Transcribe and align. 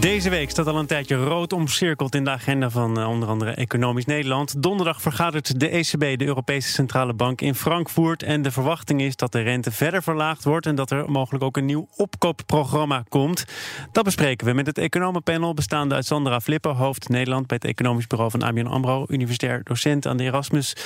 Deze 0.00 0.30
week 0.30 0.50
staat 0.50 0.66
al 0.66 0.78
een 0.78 0.86
tijdje 0.86 1.16
rood 1.16 1.52
omcirkeld 1.52 2.14
in 2.14 2.24
de 2.24 2.30
agenda 2.30 2.70
van 2.70 2.98
uh, 2.98 3.08
onder 3.08 3.28
andere 3.28 3.50
Economisch 3.50 4.04
Nederland. 4.04 4.62
Donderdag 4.62 5.02
vergadert 5.02 5.60
de 5.60 5.68
ECB, 5.68 6.18
de 6.18 6.24
Europese 6.24 6.68
Centrale 6.68 7.14
Bank, 7.14 7.40
in 7.40 7.54
Frankfurt. 7.54 8.22
En 8.22 8.42
de 8.42 8.50
verwachting 8.50 9.00
is 9.00 9.16
dat 9.16 9.32
de 9.32 9.40
rente 9.40 9.70
verder 9.70 10.02
verlaagd 10.02 10.44
wordt 10.44 10.66
en 10.66 10.74
dat 10.74 10.90
er 10.90 11.10
mogelijk 11.10 11.44
ook 11.44 11.56
een 11.56 11.64
nieuw 11.64 11.88
opkoopprogramma 11.96 13.04
komt. 13.08 13.44
Dat 13.92 14.04
bespreken 14.04 14.46
we 14.46 14.52
met 14.52 14.66
het 14.66 14.78
economenpanel 14.78 15.54
bestaande 15.54 15.94
uit 15.94 16.06
Sandra 16.06 16.40
Flippen, 16.40 16.74
hoofd 16.74 17.08
Nederland 17.08 17.46
bij 17.46 17.56
het 17.60 17.70
Economisch 17.70 18.06
Bureau 18.06 18.30
van 18.30 18.42
ABN 18.42 18.66
AMRO, 18.66 19.04
universitair 19.08 19.60
docent 19.64 20.06
aan 20.06 20.16
de 20.16 20.24
Erasmus 20.24 20.76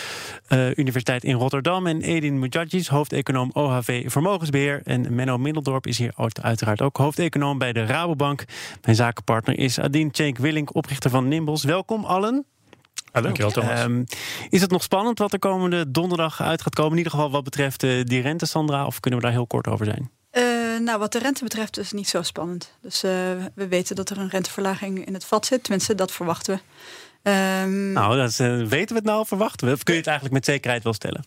uh, 0.49 0.77
Universiteit 0.77 1.25
in 1.25 1.35
Rotterdam. 1.35 1.87
En 1.87 2.03
Edin 2.03 2.39
Mujadjis, 2.39 2.89
hoofdeconoom 2.89 3.51
OHV 3.53 4.11
Vermogensbeheer. 4.11 4.81
En 4.85 5.15
Menno 5.15 5.39
Middeldorp 5.39 5.87
is 5.87 5.99
hier 5.99 6.13
uiteraard 6.43 6.83
ook 6.83 6.97
hoofdeconoom 6.97 7.59
bij 7.59 7.73
de 7.73 7.85
Rabobank. 7.85 8.45
Mijn 8.85 8.96
zakenpartner 8.97 9.59
is 9.59 9.81
Adine 9.81 10.09
Cenk 10.13 10.39
Willink, 10.39 10.75
oprichter 10.75 11.11
van 11.11 11.29
Nimbles. 11.29 11.65
Welkom 11.65 12.05
allen. 12.05 12.47
Hallo. 13.13 13.27
Dankjewel, 13.27 13.53
Thomas. 13.53 13.83
Um, 13.83 14.05
is 14.49 14.61
het 14.61 14.71
nog 14.71 14.83
spannend 14.83 15.19
wat 15.19 15.33
er 15.33 15.39
komende 15.39 15.91
donderdag 15.91 16.43
uit 16.43 16.63
gaat 16.63 16.75
komen? 16.75 16.93
In 16.93 16.97
ieder 16.97 17.13
geval 17.13 17.31
wat 17.31 17.45
betreft 17.45 17.83
uh, 17.83 18.05
die 18.05 18.21
rente, 18.21 18.47
Sandra? 18.47 18.87
Of 18.87 19.01
kunnen 19.01 19.21
we 19.21 19.27
daar 19.27 19.35
heel 19.35 19.47
kort 19.47 19.67
over 19.67 19.87
zijn? 19.87 20.11
Uh, 20.33 20.81
nou, 20.81 20.99
wat 20.99 21.13
de 21.13 21.19
rente 21.19 21.43
betreft 21.43 21.79
is 21.79 21.87
het 21.87 21.95
niet 21.95 22.09
zo 22.09 22.23
spannend. 22.23 22.73
Dus 22.81 23.05
uh, 23.05 23.11
we 23.55 23.69
weten 23.69 23.97
dat 23.97 24.11
er 24.11 24.19
een 24.19 24.29
renteverlaging 24.29 25.07
in 25.07 25.15
het 25.15 25.25
vat 25.25 25.47
zit. 25.47 25.63
Tenminste, 25.63 25.95
dat 25.95 26.13
verwachten 26.13 26.55
we. 27.23 27.31
Um, 27.63 27.93
nou, 27.93 28.17
dat, 28.17 28.37
weten 28.69 28.89
we 28.89 28.95
het 28.95 29.05
nou? 29.05 29.27
Verwachten 29.27 29.67
we? 29.67 29.73
Of 29.73 29.83
kun 29.83 29.95
je 29.95 30.01
het 30.01 30.09
eigenlijk 30.09 30.37
met 30.37 30.45
zekerheid 30.45 30.83
wel 30.83 30.93
stellen? 30.93 31.25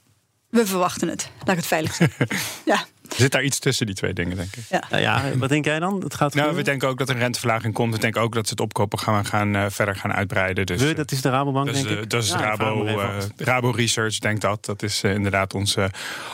We 0.49 0.65
verwachten 0.65 1.07
het. 1.07 1.29
Laat 1.37 1.49
ik 1.49 1.55
het 1.55 1.65
veilig 1.65 1.93
zeggen. 1.93 2.27
ja. 2.65 2.85
Er 3.09 3.15
zit 3.15 3.31
daar 3.31 3.43
iets 3.43 3.59
tussen 3.59 3.85
die 3.85 3.95
twee 3.95 4.13
dingen, 4.13 4.37
denk 4.37 4.55
ik. 4.55 4.63
Ja. 4.69 4.83
Nou 4.89 5.01
ja, 5.01 5.23
wat 5.35 5.49
denk 5.49 5.65
jij 5.65 5.79
dan? 5.79 6.01
Het 6.03 6.13
gaat 6.13 6.33
nou, 6.33 6.55
we 6.55 6.61
denken 6.61 6.87
ook 6.87 6.97
dat 6.97 7.09
er 7.09 7.15
een 7.15 7.21
renteverlaging 7.21 7.73
komt. 7.73 7.93
We 7.93 7.99
denken 7.99 8.21
ook 8.21 8.33
dat 8.33 8.45
ze 8.45 8.51
het 8.51 8.61
opkoopprogramma 8.61 9.23
gaan, 9.23 9.55
uh, 9.55 9.65
verder 9.69 9.95
gaan 9.95 10.13
uitbreiden. 10.13 10.65
Dus, 10.65 10.81
we, 10.81 10.93
dat 10.93 11.11
is 11.11 11.21
de 11.21 11.29
Rabobank, 11.29 11.67
dus, 11.67 11.83
denk 11.83 11.99
ik? 11.99 12.09
Dat 12.09 12.23
is 12.23 12.29
ja, 12.29 12.39
Rabo, 12.39 12.85
uh, 12.85 13.09
Rabo 13.37 13.69
Research, 13.69 14.17
denkt 14.19 14.41
dat. 14.41 14.65
Dat 14.65 14.83
is 14.83 15.03
uh, 15.03 15.13
inderdaad 15.13 15.53
onze, 15.53 15.89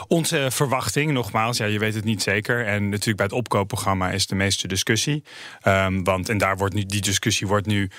onze 0.08 0.48
verwachting. 0.52 1.12
Nogmaals, 1.12 1.58
ja, 1.58 1.66
je 1.66 1.80
weet 1.80 1.94
het 1.94 2.04
niet 2.04 2.22
zeker. 2.22 2.66
En 2.66 2.90
natuurlijk 2.90 3.18
bij 3.18 3.26
het 3.26 3.36
opkoopprogramma 3.36 4.12
is 4.12 4.28
de 4.28 4.36
meeste 4.36 4.68
discussie. 4.68 5.24
Um, 5.68 6.04
want, 6.04 6.30
en 6.30 6.38
daar 6.38 6.58
wordt 6.58 6.74
nu, 6.74 6.86
die 6.86 7.02
discussie 7.02 7.48
wordt 7.48 7.68
nu 7.68 7.90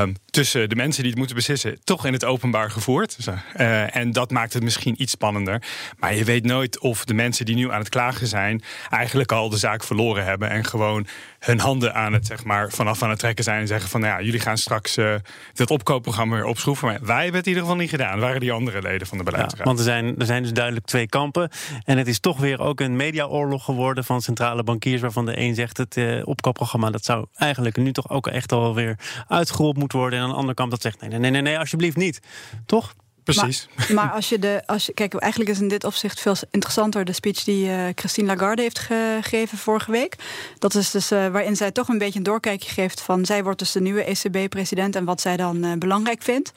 Um, 0.00 0.16
tussen 0.30 0.68
de 0.68 0.74
mensen 0.74 1.00
die 1.00 1.10
het 1.10 1.18
moeten 1.18 1.36
beslissen, 1.36 1.80
toch 1.84 2.06
in 2.06 2.12
het 2.12 2.24
openbaar 2.24 2.70
gevoerd. 2.70 3.16
Uh, 3.56 3.96
en 3.96 4.12
dat 4.12 4.30
maakt 4.30 4.52
het 4.52 4.62
misschien 4.62 5.02
iets 5.02 5.12
spannender. 5.12 5.62
Maar 5.98 6.14
je 6.14 6.24
weet 6.24 6.44
nooit 6.44 6.78
of 6.78 7.04
de 7.04 7.14
mensen 7.14 7.46
die 7.46 7.54
nu 7.54 7.70
aan 7.70 7.78
het 7.78 7.88
klagen 7.88 8.26
zijn, 8.26 8.62
eigenlijk 8.90 9.32
al 9.32 9.48
de 9.48 9.56
zaak 9.56 9.84
verloren 9.84 10.24
hebben. 10.24 10.50
En 10.50 10.64
gewoon 10.64 11.06
hun 11.38 11.60
handen 11.60 11.94
aan 11.94 12.12
het, 12.12 12.26
zeg 12.26 12.44
maar, 12.44 12.70
vanaf 12.70 13.02
aan 13.02 13.10
het 13.10 13.18
trekken 13.18 13.44
zijn. 13.44 13.60
En 13.60 13.66
zeggen 13.66 13.90
van 13.90 14.00
nou 14.00 14.12
ja, 14.12 14.24
jullie 14.24 14.40
gaan 14.40 14.58
straks 14.58 14.96
uh, 14.96 15.14
dat 15.54 15.70
opkoopprogramma 15.70 16.34
weer 16.34 16.44
opschroeven. 16.44 16.88
Maar 16.88 16.98
wij 17.02 17.22
hebben 17.22 17.36
het 17.36 17.46
in 17.46 17.52
ieder 17.52 17.62
geval 17.62 17.80
niet 17.80 17.90
gedaan. 17.90 18.20
waren 18.20 18.40
die 18.40 18.52
andere 18.52 18.82
leden 18.82 19.06
van 19.06 19.18
de 19.18 19.24
beleidsraad. 19.24 19.58
Ja, 19.58 19.64
want 19.64 19.78
er 19.78 19.84
zijn, 19.84 20.18
er 20.18 20.26
zijn 20.26 20.42
dus 20.42 20.52
duidelijk 20.52 20.86
twee 20.86 21.08
kampen. 21.08 21.50
En 21.84 21.98
het 21.98 22.06
is 22.06 22.20
toch 22.20 22.38
weer 22.38 22.60
ook 22.60 22.80
een 22.80 22.96
mediaoorlog 22.96 23.64
geworden 23.64 24.04
van 24.04 24.20
centrale 24.20 24.62
bankiers. 24.62 25.00
Waarvan 25.00 25.26
de 25.26 25.38
een 25.38 25.54
zegt 25.54 25.76
het 25.76 25.96
uh, 25.96 26.26
opkoopprogramma 26.26 26.90
dat 26.90 27.04
zou 27.04 27.26
eigenlijk 27.34 27.76
nu 27.76 27.92
toch 27.92 28.10
ook 28.10 28.26
echt 28.26 28.52
alweer 28.52 28.98
uitgerold 29.28 29.76
moet 29.82 29.92
worden. 29.92 30.18
En 30.18 30.24
aan 30.24 30.30
de 30.30 30.36
andere 30.36 30.54
kant 30.54 30.70
dat 30.70 30.82
zegt 30.82 31.00
nee, 31.00 31.18
nee, 31.18 31.30
nee, 31.30 31.42
nee, 31.42 31.58
alsjeblieft 31.58 31.96
niet. 31.96 32.20
Toch? 32.66 32.94
Precies. 33.24 33.68
Maar, 33.76 33.94
maar, 33.94 34.10
als 34.10 34.28
je 34.28 34.38
de. 34.38 34.62
Als 34.66 34.86
je, 34.86 34.92
kijk, 34.92 35.14
eigenlijk 35.14 35.50
is 35.50 35.60
in 35.60 35.68
dit 35.68 35.84
opzicht 35.84 36.20
veel 36.20 36.34
interessanter 36.50 37.04
de 37.04 37.12
speech 37.12 37.44
die 37.44 37.66
uh, 37.66 37.84
Christine 37.94 38.26
Lagarde 38.26 38.62
heeft 38.62 38.78
gegeven 38.78 39.58
vorige 39.58 39.90
week. 39.90 40.16
Dat 40.58 40.74
is 40.74 40.90
dus 40.90 41.12
uh, 41.12 41.28
waarin 41.28 41.56
zij 41.56 41.70
toch 41.70 41.88
een 41.88 41.98
beetje 41.98 42.18
een 42.18 42.24
doorkijkje 42.24 42.70
geeft 42.70 43.00
van. 43.00 43.24
Zij 43.24 43.42
wordt 43.42 43.58
dus 43.58 43.72
de 43.72 43.80
nieuwe 43.80 44.04
ECB-president 44.04 44.96
en 44.96 45.04
wat 45.04 45.20
zij 45.20 45.36
dan 45.36 45.64
uh, 45.64 45.72
belangrijk 45.78 46.22
vindt. 46.22 46.52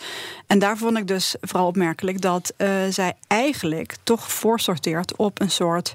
En 0.47 0.59
daar 0.59 0.77
vond 0.77 0.97
ik 0.97 1.07
dus 1.07 1.35
vooral 1.41 1.67
opmerkelijk 1.67 2.21
dat 2.21 2.53
zij 2.89 3.13
eigenlijk 3.27 3.95
toch 4.03 4.31
voorsorteert 4.31 5.15
op 5.15 5.41
een 5.41 5.51
soort 5.51 5.93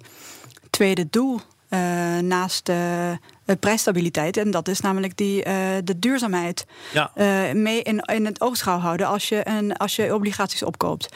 tweede 0.71 1.07
doel. 1.11 1.41
Naast 2.21 2.71
de 3.51 3.57
prijsstabiliteit. 3.57 4.37
En 4.37 4.51
dat 4.51 4.69
is 4.69 4.81
namelijk 4.81 5.17
die, 5.17 5.47
uh, 5.47 5.55
de 5.85 5.99
duurzaamheid 5.99 6.67
ja. 6.93 7.11
uh, 7.15 7.53
mee 7.53 7.83
in, 7.83 7.99
in 7.99 8.25
het 8.25 8.41
oogschouw 8.41 8.79
houden 8.79 9.07
als 9.07 9.29
je, 9.29 9.41
een, 9.49 9.77
als 9.77 9.97
je 9.97 10.15
obligaties 10.15 10.63
opkoopt. 10.63 11.09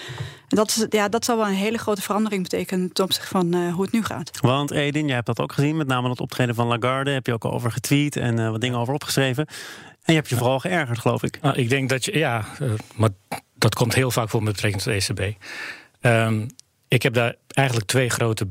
En 0.49 0.57
dat, 0.57 0.69
is, 0.69 0.87
ja, 0.89 1.09
dat 1.09 1.25
zal 1.25 1.37
wel 1.37 1.47
een 1.47 1.53
hele 1.53 1.79
grote 1.79 2.03
verandering 2.03 2.43
betekenen 2.43 2.93
ten 2.93 3.05
opzichte 3.05 3.29
van 3.29 3.55
uh, 3.55 3.73
hoe 3.73 3.83
het 3.83 3.93
nu 3.93 4.05
gaat. 4.05 4.31
Want 4.41 4.71
Edin, 4.71 5.07
jij 5.07 5.15
hebt 5.15 5.27
dat 5.27 5.41
ook 5.41 5.53
gezien, 5.53 5.77
met 5.77 5.87
name 5.87 6.09
het 6.09 6.21
optreden 6.21 6.55
van 6.55 6.67
Lagarde. 6.67 7.11
Heb 7.11 7.27
je 7.27 7.33
ook 7.33 7.45
over 7.45 7.73
getweet 7.73 8.17
en 8.17 8.51
wat 8.51 8.61
dingen 8.61 8.79
over 8.79 8.95
opgeschreven. 8.95 9.47
En 10.03 10.13
je 10.13 10.19
hebt 10.19 10.29
je 10.29 10.37
vooral 10.37 10.61
geërgerd, 10.61 10.99
geloof 10.99 11.23
ik. 11.23 11.39
Nou, 11.43 11.57
ik 11.57 11.69
denk 11.69 11.89
dat 11.89 12.05
je, 12.05 12.19
ja, 12.19 12.45
maar 12.95 13.11
dat 13.55 13.75
komt 13.75 13.95
heel 13.95 14.11
vaak 14.11 14.29
voor 14.29 14.43
met 14.43 14.53
betrekking 14.53 14.83
tot 14.83 15.17
de 15.17 15.25
ECB. 15.25 15.37
Um, 16.01 16.47
ik 16.89 17.03
heb 17.03 17.15
daar 17.15 17.35
eigenlijk 17.49 17.89
twee 17.89 18.11
grote 18.11 18.49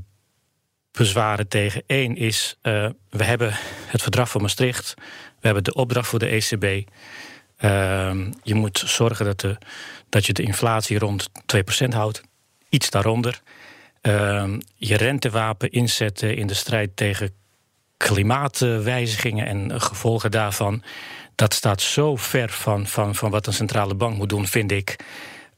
bezwaren 0.97 1.47
tegen. 1.47 1.83
Eén 1.87 2.15
is, 2.15 2.57
uh, 2.61 2.89
we 3.09 3.23
hebben 3.23 3.53
het 3.85 4.01
verdrag 4.01 4.29
van 4.29 4.41
Maastricht. 4.41 4.93
We 5.39 5.49
hebben 5.49 5.63
de 5.63 5.73
opdracht 5.73 6.07
voor 6.07 6.19
de 6.19 6.27
ECB. 6.27 6.63
Uh, 6.63 8.15
je 8.43 8.55
moet 8.55 8.83
zorgen 8.85 9.25
dat, 9.25 9.39
de, 9.39 9.57
dat 10.09 10.25
je 10.25 10.33
de 10.33 10.43
inflatie 10.43 10.99
rond 10.99 11.29
2% 11.85 11.87
houdt. 11.89 12.21
Iets 12.69 12.89
daaronder. 12.89 13.41
Uh, 14.01 14.53
je 14.75 14.97
rentewapen 14.97 15.71
inzetten 15.71 16.35
in 16.35 16.47
de 16.47 16.53
strijd 16.53 16.95
tegen 16.95 17.33
klimaatwijzigingen 17.97 19.47
en 19.47 19.81
gevolgen 19.81 20.31
daarvan. 20.31 20.83
Dat 21.35 21.53
staat 21.53 21.81
zo 21.81 22.15
ver 22.15 22.49
van, 22.49 22.87
van, 22.87 23.15
van 23.15 23.31
wat 23.31 23.47
een 23.47 23.53
centrale 23.53 23.95
bank 23.95 24.17
moet 24.17 24.29
doen, 24.29 24.47
vind 24.47 24.71
ik. 24.71 24.95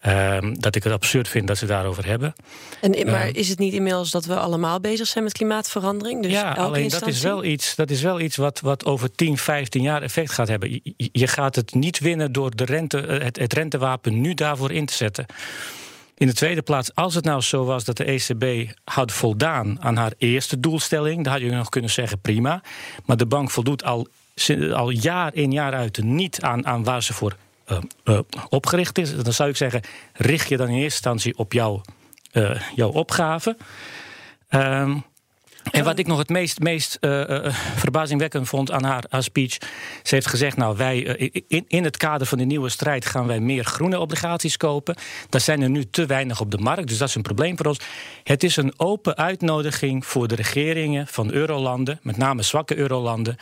Um, 0.08 0.60
dat 0.60 0.76
ik 0.76 0.84
het 0.84 0.94
absurd 0.94 1.28
vind 1.28 1.48
dat 1.48 1.58
ze 1.58 1.66
daarover 1.66 2.06
hebben. 2.06 2.36
En, 2.82 3.06
maar 3.06 3.28
is 3.28 3.50
het 3.50 3.60
niet 3.60 3.74
inmiddels 3.74 4.12
dat 4.12 4.26
we 4.26 4.36
allemaal 4.36 4.80
bezig 4.80 5.08
zijn 5.08 5.24
met 5.24 5.34
klimaatverandering? 5.34 6.22
Dus 6.22 6.32
ja, 6.32 6.52
alleen 6.52 6.84
instantie? 6.84 7.08
dat 7.08 7.16
is 7.16 7.22
wel 7.22 7.44
iets, 7.44 7.76
dat 7.76 7.90
is 7.90 8.02
wel 8.02 8.20
iets 8.20 8.36
wat, 8.36 8.60
wat 8.60 8.86
over 8.86 9.12
10, 9.12 9.38
15 9.38 9.82
jaar 9.82 10.02
effect 10.02 10.32
gaat 10.32 10.48
hebben. 10.48 10.72
Je, 10.72 11.10
je 11.12 11.28
gaat 11.28 11.56
het 11.56 11.74
niet 11.74 12.00
winnen 12.00 12.32
door 12.32 12.56
de 12.56 12.66
rente, 12.66 12.98
het, 12.98 13.40
het 13.40 13.54
rentewapen 13.54 14.22
nu 14.22 14.34
daarvoor 14.34 14.72
in 14.72 14.86
te 14.86 14.94
zetten. 14.94 15.26
In 16.18 16.28
de 16.28 16.34
tweede 16.34 16.62
plaats, 16.62 16.96
als 16.96 17.16
het 17.16 17.26
nou 17.26 17.42
zo 17.42 17.66
was 17.66 17.84
dat 17.84 17.98
de 17.98 18.04
ECB 18.04 18.72
had 18.84 19.12
voldaan 19.12 19.82
aan 19.82 19.96
haar 19.96 20.14
eerste 20.18 20.60
doelstelling, 20.60 21.24
dan 21.24 21.34
had 21.34 21.42
je 21.42 21.52
nog 21.52 21.70
kunnen 21.70 21.92
zeggen 21.92 22.20
prima. 22.20 22.62
Maar 23.06 23.18
de 23.18 23.26
bank 23.26 23.52
voldoet 23.52 23.84
al, 23.84 24.08
al 24.74 24.90
jaar 24.90 25.36
in 25.36 25.52
jaar 25.52 25.74
uit 25.74 26.04
niet 26.04 26.42
aan, 26.42 26.66
aan 26.66 26.84
waar 26.84 27.04
ze 27.04 27.14
voor 27.14 27.36
uh, 27.68 27.78
uh, 28.04 28.20
opgericht 28.50 28.98
is, 28.98 29.16
dan 29.16 29.34
zou 29.34 29.50
ik 29.50 29.58
zeggen: 29.58 29.82
richt 30.14 30.50
je 30.50 30.58
dan 30.58 30.68
in 30.68 30.74
eerste 30.74 30.84
instantie 30.86 31.38
op 31.38 31.54
jouw, 31.54 31.82
uh, 32.34 32.62
jouw 32.76 32.90
opgave. 32.90 33.58
Um, 34.50 35.04
en 35.72 35.84
wat 35.84 36.00
ik 36.00 36.08
nog 36.08 36.18
het 36.18 36.30
meest, 36.30 36.60
meest 36.60 36.98
verbazingwekkend 37.76 38.48
vond 38.48 38.72
aan 38.72 38.84
haar, 38.84 39.04
speech. 39.10 39.58
Ze 40.04 40.16
heeft 40.16 40.28
gezegd: 40.28 40.58
Nou, 40.58 40.78
wij 40.78 40.98
in, 41.48 41.66
in 41.68 41.84
het 41.84 41.98
kader 41.98 42.28
van 42.28 42.38
de 42.38 42.44
nieuwe 42.44 42.70
strijd 42.70 43.06
gaan 43.06 43.28
wij 43.28 43.40
meer 43.40 43.64
groene 43.64 44.00
obligaties 44.00 44.58
kopen. 44.58 44.96
Daar 45.30 45.42
zijn 45.42 45.62
er 45.62 45.70
nu 45.70 45.90
te 45.90 46.06
weinig 46.06 46.40
op 46.40 46.52
de 46.52 46.58
markt, 46.58 46.88
dus 46.88 46.98
dat 46.98 47.08
is 47.08 47.16
een 47.16 47.22
probleem 47.22 47.58
voor 47.58 47.66
ons. 47.66 47.80
Het 48.24 48.44
is 48.44 48.56
een 48.56 48.74
open 48.78 49.16
uitnodiging 49.16 50.06
voor 50.06 50.28
de 50.28 50.36
regeringen 50.36 51.08
van 51.08 51.32
eurolanden, 51.32 52.00
met 52.02 52.18
name 52.18 52.42
zwakke 52.42 52.78
eurolanden. 52.78 53.38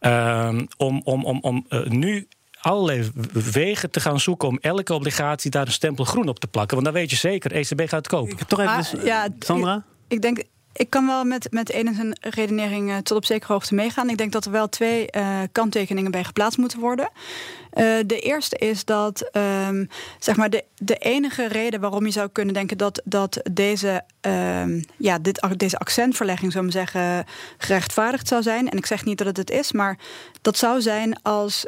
Um, 0.00 0.68
om 0.76 1.00
om, 1.04 1.24
om, 1.24 1.38
om 1.40 1.66
nu 1.88 2.28
allerlei 2.60 3.10
wegen 3.32 3.90
te 3.90 4.00
gaan 4.00 4.20
zoeken 4.20 4.48
om 4.48 4.58
elke 4.60 4.94
obligatie 4.94 5.50
daar 5.50 5.66
een 5.66 5.72
stempel 5.72 6.04
groen 6.04 6.28
op 6.28 6.38
te 6.38 6.46
plakken. 6.46 6.74
Want 6.74 6.84
dan 6.84 6.94
weet 6.94 7.10
je 7.10 7.16
zeker, 7.16 7.52
ECB 7.52 7.80
gaat 7.80 7.90
het 7.90 8.08
kopen. 8.08 8.32
Ik 8.32 8.38
heb 8.38 8.48
toch 8.48 8.60
even, 8.60 8.76
dus, 8.76 9.04
ja, 9.04 9.28
Sandra? 9.38 9.74
Ik, 9.76 9.82
ik 10.08 10.22
denk, 10.22 10.42
ik 10.78 10.90
kan 10.90 11.06
wel 11.06 11.24
met, 11.24 11.52
met 11.52 11.74
een 11.74 11.86
en 11.86 11.94
zijn 11.94 12.18
redenering 12.20 12.90
uh, 12.90 12.96
tot 12.96 13.16
op 13.16 13.24
zekere 13.24 13.52
hoogte 13.52 13.74
meegaan. 13.74 14.10
Ik 14.10 14.16
denk 14.16 14.32
dat 14.32 14.44
er 14.44 14.50
wel 14.50 14.68
twee 14.68 15.08
uh, 15.16 15.38
kanttekeningen 15.52 16.10
bij 16.10 16.24
geplaatst 16.24 16.58
moeten 16.58 16.78
worden. 16.78 17.10
Uh, 17.74 17.84
de 18.06 18.18
eerste 18.20 18.56
is 18.56 18.84
dat 18.84 19.30
um, 19.68 19.88
zeg 20.18 20.36
maar 20.36 20.50
de, 20.50 20.64
de 20.76 20.96
enige 20.96 21.48
reden 21.48 21.80
waarom 21.80 22.04
je 22.04 22.10
zou 22.10 22.28
kunnen 22.28 22.54
denken 22.54 22.78
dat, 22.78 23.02
dat 23.04 23.40
deze, 23.52 24.04
um, 24.20 24.84
ja, 24.96 25.18
dit, 25.18 25.46
deze 25.56 25.78
accentverlegging, 25.78 26.52
zou 26.52 26.66
ik 26.66 26.72
zeggen, 26.72 27.24
gerechtvaardigd 27.58 28.28
zou 28.28 28.42
zijn. 28.42 28.70
En 28.70 28.78
ik 28.78 28.86
zeg 28.86 29.04
niet 29.04 29.18
dat 29.18 29.26
het 29.26 29.36
het 29.36 29.50
is, 29.50 29.72
maar 29.72 29.98
dat 30.42 30.56
zou 30.56 30.80
zijn 30.80 31.22
als 31.22 31.66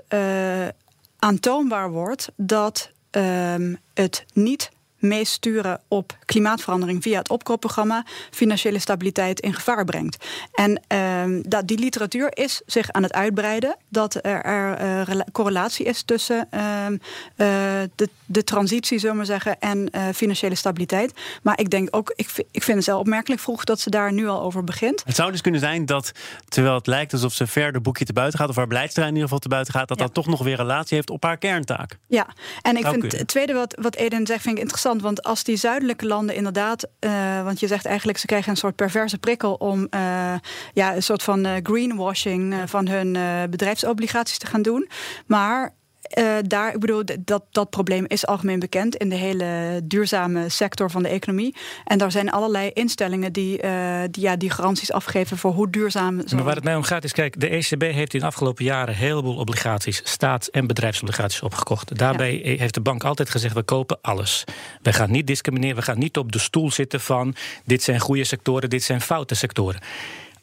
aantoonbaar 1.19 1.91
wordt 1.91 2.31
dat 2.37 2.91
ehm, 3.11 3.75
het 3.95 4.25
niet 4.33 4.71
meesturen 5.01 5.81
op 5.89 6.17
klimaatverandering 6.25 7.03
via 7.03 7.19
het 7.19 7.29
opkoopprogramma 7.29 8.05
financiële 8.31 8.79
stabiliteit 8.79 9.41
in 9.41 9.55
gevaar 9.55 9.85
brengt. 9.85 10.25
En 10.53 10.83
ehm, 10.87 11.43
dat, 11.43 11.69
die 11.69 11.79
literatuur 11.79 12.37
is 12.37 12.63
zich 12.67 12.91
aan 12.91 13.03
het 13.03 13.13
uitbreiden. 13.13 13.77
Dat 13.89 14.15
er, 14.15 14.43
er 14.43 15.09
uh, 15.09 15.21
correlatie 15.33 15.85
is 15.87 16.03
tussen 16.03 16.47
ehm, 16.51 16.93
eh, 17.37 17.49
de, 17.95 18.09
de 18.27 18.45
transitie, 18.45 18.99
zullen 18.99 19.19
we 19.19 19.25
zeggen, 19.25 19.61
en 19.61 19.89
uh, 19.93 20.03
financiële 20.15 20.55
stabiliteit. 20.55 21.13
Maar 21.43 21.61
ik 21.61 21.71
denk 21.71 21.89
ook, 21.91 22.13
ik, 22.17 22.45
ik 22.51 22.63
vind 22.63 22.77
het 22.77 22.87
zelf 22.87 23.01
opmerkelijk 23.01 23.41
vroeg 23.41 23.65
dat 23.65 23.81
ze 23.81 23.91
daar 23.91 24.13
nu 24.13 24.29
al 24.29 24.43
over 24.43 24.65
begint. 24.65 25.03
Het 25.05 25.17
zou 25.17 25.31
dus 25.31 25.41
kunnen 25.41 25.61
zijn 25.61 25.87
dat, 25.87 26.13
terwijl 26.49 26.75
het 26.75 26.87
lijkt 26.87 27.13
alsof 27.13 27.33
ze 27.33 27.47
verder 27.47 27.81
boekje 27.81 28.05
te 28.05 28.13
buiten 28.13 28.39
gaat, 28.39 28.49
of 28.49 28.57
haar 28.57 28.67
beleidsterrein 28.67 29.15
in 29.15 29.21
ieder 29.21 29.37
geval 29.37 29.49
te 29.49 29.55
buiten 29.55 29.75
gaat, 29.75 29.89
dat 29.89 29.99
ja. 29.99 30.05
dat 30.05 30.15
toch 30.15 30.27
nog 30.27 30.43
weer 30.43 30.57
relatie 30.57 30.97
heeft 30.97 31.11
op 31.11 31.23
haar 31.23 31.37
kerntaak. 31.37 31.99
Ja, 32.07 32.27
en 32.63 32.77
ik 32.77 32.87
vind 32.87 33.13
het 33.13 33.29
tweede 33.29 33.53
wat, 33.53 33.77
wat 33.81 33.97
Eden 33.97 34.27
zegt, 34.27 34.43
vind 34.43 34.55
ik 34.55 34.61
interessant. 34.61 34.90
Want 34.99 35.23
als 35.23 35.45
die 35.45 35.57
zuidelijke 35.57 36.07
landen 36.07 36.35
inderdaad, 36.35 36.89
uh, 37.01 37.45
want 37.45 37.61
je 37.61 37.67
zegt 37.67 37.85
eigenlijk 37.85 38.19
ze 38.19 38.27
krijgen 38.27 38.51
een 38.51 38.57
soort 38.57 38.77
perverse 38.77 39.19
prikkel 39.19 39.55
om 39.55 39.81
uh, 39.81 40.35
ja, 40.73 40.95
een 40.95 41.03
soort 41.03 41.23
van 41.23 41.47
uh, 41.47 41.53
greenwashing 41.63 42.55
van 42.67 42.89
hun 42.89 43.13
bedrijfsobligaties 43.51 44.39
te 44.39 44.47
gaan 44.47 44.63
doen. 44.63 44.89
Maar 45.27 45.75
uh, 46.19 46.37
daar, 46.43 46.75
ik 46.75 46.81
bedoel, 46.81 47.03
dat, 47.25 47.43
dat 47.51 47.71
probleem 47.71 48.05
is 48.09 48.27
algemeen 48.27 48.59
bekend 48.59 48.97
in 48.97 49.09
de 49.09 49.17
hele 49.17 49.81
duurzame 49.85 50.49
sector 50.49 50.91
van 50.91 51.03
de 51.03 51.09
economie. 51.09 51.55
En 51.85 51.99
daar 51.99 52.11
zijn 52.11 52.31
allerlei 52.31 52.71
instellingen 52.73 53.33
die, 53.33 53.63
uh, 53.63 54.01
die, 54.11 54.23
ja, 54.23 54.37
die 54.37 54.51
garanties 54.51 54.93
afgeven 54.93 55.39
voor 55.39 55.53
hoe 55.53 55.71
duurzaam. 55.71 56.17
Maar 56.17 56.45
waar 56.45 56.55
het 56.55 56.65
mij 56.65 56.77
om 56.77 56.83
gaat 56.83 57.05
is, 57.05 57.13
kijk, 57.13 57.41
de 57.41 57.49
ECB 57.49 57.83
heeft 57.83 58.15
in 58.15 58.21
de 58.21 58.27
afgelopen 58.27 58.65
jaren 58.65 58.89
een 58.89 59.01
heleboel 59.01 59.37
obligaties, 59.37 60.01
staats- 60.05 60.51
en 60.51 60.67
bedrijfsobligaties 60.67 61.43
opgekocht. 61.43 61.99
Daarbij 61.99 62.41
ja. 62.45 62.57
heeft 62.59 62.75
de 62.75 62.81
bank 62.81 63.05
altijd 63.05 63.31
gezegd: 63.31 63.55
we 63.55 63.63
kopen 63.63 63.99
alles. 64.03 64.45
We 64.83 64.93
gaan 64.93 65.11
niet 65.11 65.27
discrimineren, 65.27 65.77
we 65.77 65.83
gaan 65.83 65.99
niet 65.99 66.19
op 66.19 66.33
de 66.33 66.39
stoel 66.39 66.71
zitten 66.71 67.01
van 67.01 67.35
dit 67.65 67.83
zijn 67.83 68.01
goede 68.01 68.25
sectoren, 68.25 68.71
dit 68.71 68.83
zijn 68.83 69.01
foute 69.01 69.35
sectoren. 69.35 69.81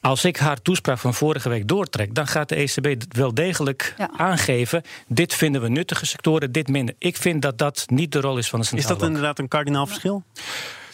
Als 0.08 0.26
ik 0.26 0.38
haar 0.38 0.62
toespraak 0.62 0.98
van 0.98 1.14
vorige 1.14 1.50
week 1.50 1.68
doortrek, 1.68 2.16
dan 2.16 2.28
gaat 2.28 2.50
de 2.50 2.56
ECB 2.56 3.04
wel 3.10 3.34
degelijk 3.34 3.94
ja. 3.98 4.10
aangeven: 4.18 4.82
dit 5.08 5.34
vinden 5.34 5.62
we 5.62 5.70
nuttige 5.70 6.06
sectoren, 6.06 6.52
dit 6.52 6.68
minder. 6.68 6.96
Ik 6.98 7.18
vind 7.18 7.42
dat 7.42 7.58
dat 7.58 7.86
niet 7.88 8.12
de 8.12 8.20
rol 8.20 8.38
is 8.38 8.50
van 8.50 8.60
de 8.60 8.66
centrale 8.66 8.94
Is 8.94 9.00
dat 9.00 9.08
inderdaad 9.08 9.40
een 9.40 9.48
kardinaal 9.48 9.86
verschil? 9.88 10.24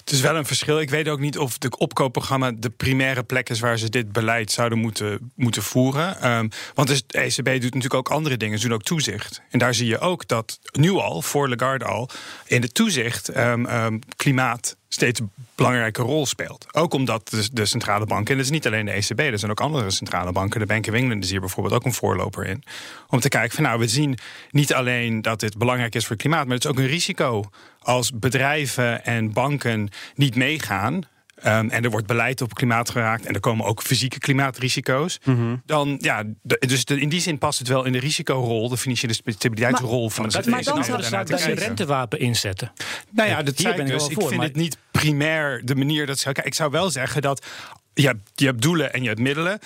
Het 0.04 0.14
is 0.14 0.22
wel 0.22 0.36
een 0.36 0.46
verschil. 0.46 0.80
Ik 0.80 0.90
weet 0.90 1.08
ook 1.08 1.20
niet 1.20 1.38
of 1.38 1.54
het 1.60 1.78
opkoopprogramma 1.78 2.52
de 2.52 2.70
primaire 2.70 3.24
plek 3.24 3.50
is 3.50 3.60
waar 3.60 3.78
ze 3.78 3.90
dit 3.90 4.12
beleid 4.12 4.52
zouden 4.52 4.78
moeten, 4.78 5.32
moeten 5.36 5.64
voeren. 5.64 6.32
Um, 6.32 6.50
want 6.74 6.88
de 6.88 7.04
ECB 7.08 7.46
doet 7.46 7.62
natuurlijk 7.62 7.94
ook 7.94 8.10
andere 8.10 8.38
dingen. 8.38 8.60
Ze 8.60 8.68
doen 8.68 8.76
ook 8.76 8.84
toezicht. 8.84 9.42
En 9.50 9.60
daar 9.60 9.74
zie 9.74 9.88
je 9.88 10.00
ook 10.00 10.28
dat 10.28 10.60
nu 10.72 10.92
al, 10.92 11.22
voor 11.22 11.50
Lagarde 11.50 11.86
al, 11.86 12.10
in 12.46 12.62
de 12.62 12.72
toezicht 12.72 13.38
um, 13.38 13.66
um, 13.66 14.00
klimaat 14.16 14.76
steeds 14.94 15.20
een 15.20 15.32
belangrijke 15.56 16.02
rol 16.02 16.26
speelt. 16.26 16.66
Ook 16.72 16.94
omdat 16.94 17.48
de, 17.52 17.66
centrale 17.66 18.06
banken, 18.06 18.32
en 18.32 18.38
dat 18.38 18.46
is 18.46 18.52
niet 18.52 18.68
alleen 18.68 18.86
de 18.86 18.92
ECB, 18.92 19.20
er 19.20 19.40
zijn 19.40 19.52
ook 19.52 19.62
andere 19.62 19.92
centrale 19.92 20.32
banken, 20.32 20.60
de 20.60 20.66
Bank 20.66 20.88
of 20.88 20.94
England 20.94 21.24
is 21.24 21.30
hier 21.30 21.40
bijvoorbeeld 21.40 21.76
ook 21.76 21.86
een 21.86 21.94
voorloper 21.94 22.46
in, 22.46 22.64
om 23.08 23.20
te 23.20 23.30
kijken 23.30 23.56
van 23.56 23.64
nou, 23.64 23.80
we 23.80 23.88
zien 23.88 24.18
niet 24.52 24.74
alleen 24.74 25.22
dat 25.22 25.40
dit 25.40 25.58
belangrijk 25.58 25.96
is 25.96 26.02
voor 26.02 26.12
het 26.12 26.22
klimaat, 26.22 26.46
maar 26.46 26.56
het 26.56 26.64
is 26.64 26.70
ook 26.70 26.78
een 26.78 26.88
risico 26.88 27.50
als 27.84 28.12
bedrijven 28.12 29.06
en 29.06 29.34
banken 29.34 29.90
niet 30.16 30.36
meegaan. 30.36 31.02
Um, 31.46 31.70
en 31.70 31.84
er 31.84 31.90
wordt 31.90 32.08
beleid 32.08 32.42
op 32.42 32.54
klimaat 32.54 32.90
geraakt. 32.90 33.26
En 33.26 33.34
er 33.34 33.40
komen 33.40 33.66
ook 33.66 33.82
fysieke 33.82 34.20
klimaatrisico's. 34.20 35.20
Mhm. 35.24 35.56
Dan, 35.66 35.98
ja, 36.02 36.24
de, 36.42 36.58
dus 36.68 36.86
de, 36.86 37.00
in 37.00 37.10
die 37.10 37.22
zin 37.22 37.38
past 37.38 37.60
het 37.60 37.68
wel 37.68 37.84
in 37.86 37.92
de 37.92 38.00
risicorol, 38.00 38.70
de 38.70 38.78
financiële 38.78 39.14
stabiliteitsrol 39.14 40.10
van 40.10 40.30
de 40.30 40.50
Maar 40.50 40.64
dan 40.64 40.84
zou 40.84 41.26
je 41.28 41.52
een 41.52 41.54
rentewapen 41.54 42.20
inzetten. 42.20 42.72
Nou 43.10 43.30
ja, 43.30 43.44
dat 43.44 43.60
zei 43.60 43.82
ik 43.82 43.88
dus. 43.88 44.08
Ik, 44.08 44.18
ik 44.18 44.28
vind 44.28 44.42
het 44.42 44.56
niet 44.56 44.78
primair 44.92 45.62
de 45.66 45.76
manier 45.76 46.06
dat 46.06 46.20
zou. 46.20 46.36
Ik 46.44 46.54
zou 46.54 46.72
wel 46.72 46.90
zeggen 46.90 47.22
dat 47.22 47.46
je 47.94 48.08
hebt, 48.08 48.30
je 48.34 48.46
hebt 48.46 48.62
doelen 48.62 48.94
en 48.94 49.02
je 49.02 49.08
hebt 49.08 49.20
middelen. 49.20 49.60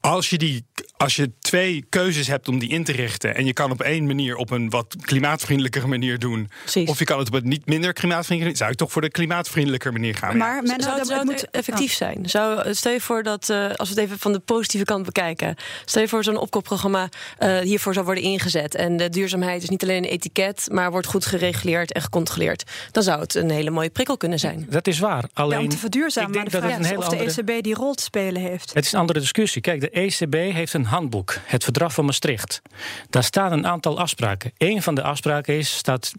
Als 0.00 0.30
je, 0.30 0.38
die, 0.38 0.64
als 0.96 1.16
je 1.16 1.32
twee 1.38 1.84
keuzes 1.88 2.26
hebt 2.26 2.48
om 2.48 2.58
die 2.58 2.68
in 2.68 2.84
te 2.84 2.92
richten. 2.92 3.34
en 3.34 3.46
je 3.46 3.52
kan 3.52 3.70
op 3.70 3.80
één 3.80 4.06
manier 4.06 4.36
op 4.36 4.50
een 4.50 4.70
wat 4.70 4.96
klimaatvriendelijkere 5.00 5.86
manier 5.86 6.18
doen. 6.18 6.50
Precies. 6.60 6.88
of 6.88 6.98
je 6.98 7.04
kan 7.04 7.18
het 7.18 7.28
op 7.28 7.34
een 7.34 7.48
niet 7.48 7.66
minder 7.66 7.92
klimaatvriendelijke 7.92 8.58
zou 8.58 8.70
ik 8.70 8.76
toch 8.76 8.92
voor 8.92 9.02
de 9.02 9.10
klimaatvriendelijke 9.10 9.90
manier 9.90 10.14
gaan. 10.14 10.36
Maar 10.36 10.62
men, 10.62 10.80
zou 10.80 10.98
het, 10.98 11.06
zou 11.06 11.18
het 11.18 11.28
moet 11.28 11.50
effectief 11.50 11.92
zijn? 11.92 12.28
Zou, 12.28 12.74
stel 12.74 12.92
je 12.92 13.00
voor 13.00 13.22
dat, 13.22 13.48
uh, 13.48 13.70
als 13.70 13.88
we 13.88 13.94
het 13.94 14.04
even 14.04 14.18
van 14.18 14.32
de 14.32 14.38
positieve 14.38 14.84
kant 14.84 15.04
bekijken. 15.04 15.56
stel 15.84 16.02
je 16.02 16.08
voor 16.08 16.24
zo'n 16.24 16.36
opkoopprogramma 16.36 17.08
uh, 17.38 17.58
hiervoor 17.58 17.92
zou 17.92 18.04
worden 18.04 18.24
ingezet. 18.24 18.74
en 18.74 18.96
de 18.96 19.08
duurzaamheid 19.08 19.62
is 19.62 19.68
niet 19.68 19.82
alleen 19.82 20.04
een 20.04 20.10
etiket. 20.10 20.68
maar 20.72 20.90
wordt 20.90 21.06
goed 21.06 21.26
gereguleerd 21.26 21.92
en 21.92 22.02
gecontroleerd. 22.02 22.64
dan 22.90 23.02
zou 23.02 23.20
het 23.20 23.34
een 23.34 23.50
hele 23.50 23.70
mooie 23.70 23.90
prikkel 23.90 24.16
kunnen 24.16 24.38
zijn. 24.38 24.66
Dat 24.68 24.86
is 24.86 24.98
waar. 24.98 25.24
Alleen, 25.32 25.58
ja, 25.58 25.64
om 25.64 25.70
te 25.70 25.78
verduurzamen. 25.78 26.30
Maar 26.30 26.44
de 26.44 26.50
vraag 26.50 26.78
is 26.78 26.90
of 26.96 27.04
andere... 27.04 27.24
de 27.24 27.42
ECB 27.42 27.62
die 27.62 27.74
rol 27.74 27.94
te 27.94 28.02
spelen 28.02 28.42
heeft. 28.42 28.74
Het 28.74 28.84
is 28.84 28.92
een 28.92 28.98
andere 28.98 29.18
discussie. 29.18 29.60
Kijk, 29.60 29.80
de 29.80 29.89
ECB 29.90 30.34
heeft 30.34 30.74
een 30.74 30.84
handboek, 30.84 31.36
het 31.44 31.64
Verdrag 31.64 31.92
van 31.92 32.04
Maastricht. 32.04 32.62
Daar 33.10 33.24
staan 33.24 33.52
een 33.52 33.66
aantal 33.66 33.98
afspraken. 33.98 34.52
Een 34.58 34.82
van 34.82 34.94
de 34.94 35.02
afspraken 35.02 35.54
is, 35.54 35.76
staat 35.76 36.12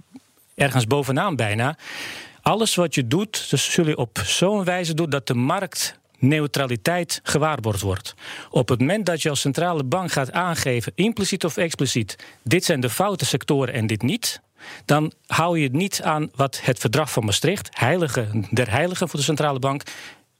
ergens 0.55 0.87
bovenaan 0.87 1.35
bijna. 1.35 1.77
Alles 2.41 2.75
wat 2.75 2.95
je 2.95 3.07
doet, 3.07 3.49
dus 3.49 3.71
zul 3.71 3.87
je 3.87 3.97
op 3.97 4.19
zo'n 4.25 4.63
wijze 4.63 4.93
doen 4.93 5.09
dat 5.09 5.27
de 5.27 5.33
markt 5.33 5.99
neutraliteit 6.21 7.19
gewaarborgd 7.23 7.81
wordt. 7.81 8.13
Op 8.49 8.69
het 8.69 8.79
moment 8.79 9.05
dat 9.05 9.21
je 9.21 9.29
als 9.29 9.39
centrale 9.39 9.83
bank 9.83 10.11
gaat 10.11 10.31
aangeven, 10.31 10.91
impliciet 10.95 11.45
of 11.45 11.57
expliciet, 11.57 12.15
dit 12.43 12.65
zijn 12.65 12.79
de 12.79 12.89
foute 12.89 13.25
sectoren 13.25 13.73
en 13.73 13.87
dit 13.87 14.01
niet, 14.01 14.41
dan 14.85 15.11
hou 15.27 15.57
je 15.57 15.63
het 15.63 15.73
niet 15.73 16.01
aan 16.01 16.29
wat 16.35 16.59
het 16.63 16.79
verdrag 16.79 17.11
van 17.11 17.25
Maastricht, 17.25 17.69
heilige 17.71 18.27
der 18.51 18.71
heiligen 18.71 19.09
voor 19.09 19.19
de 19.19 19.25
centrale 19.25 19.59
bank, 19.59 19.83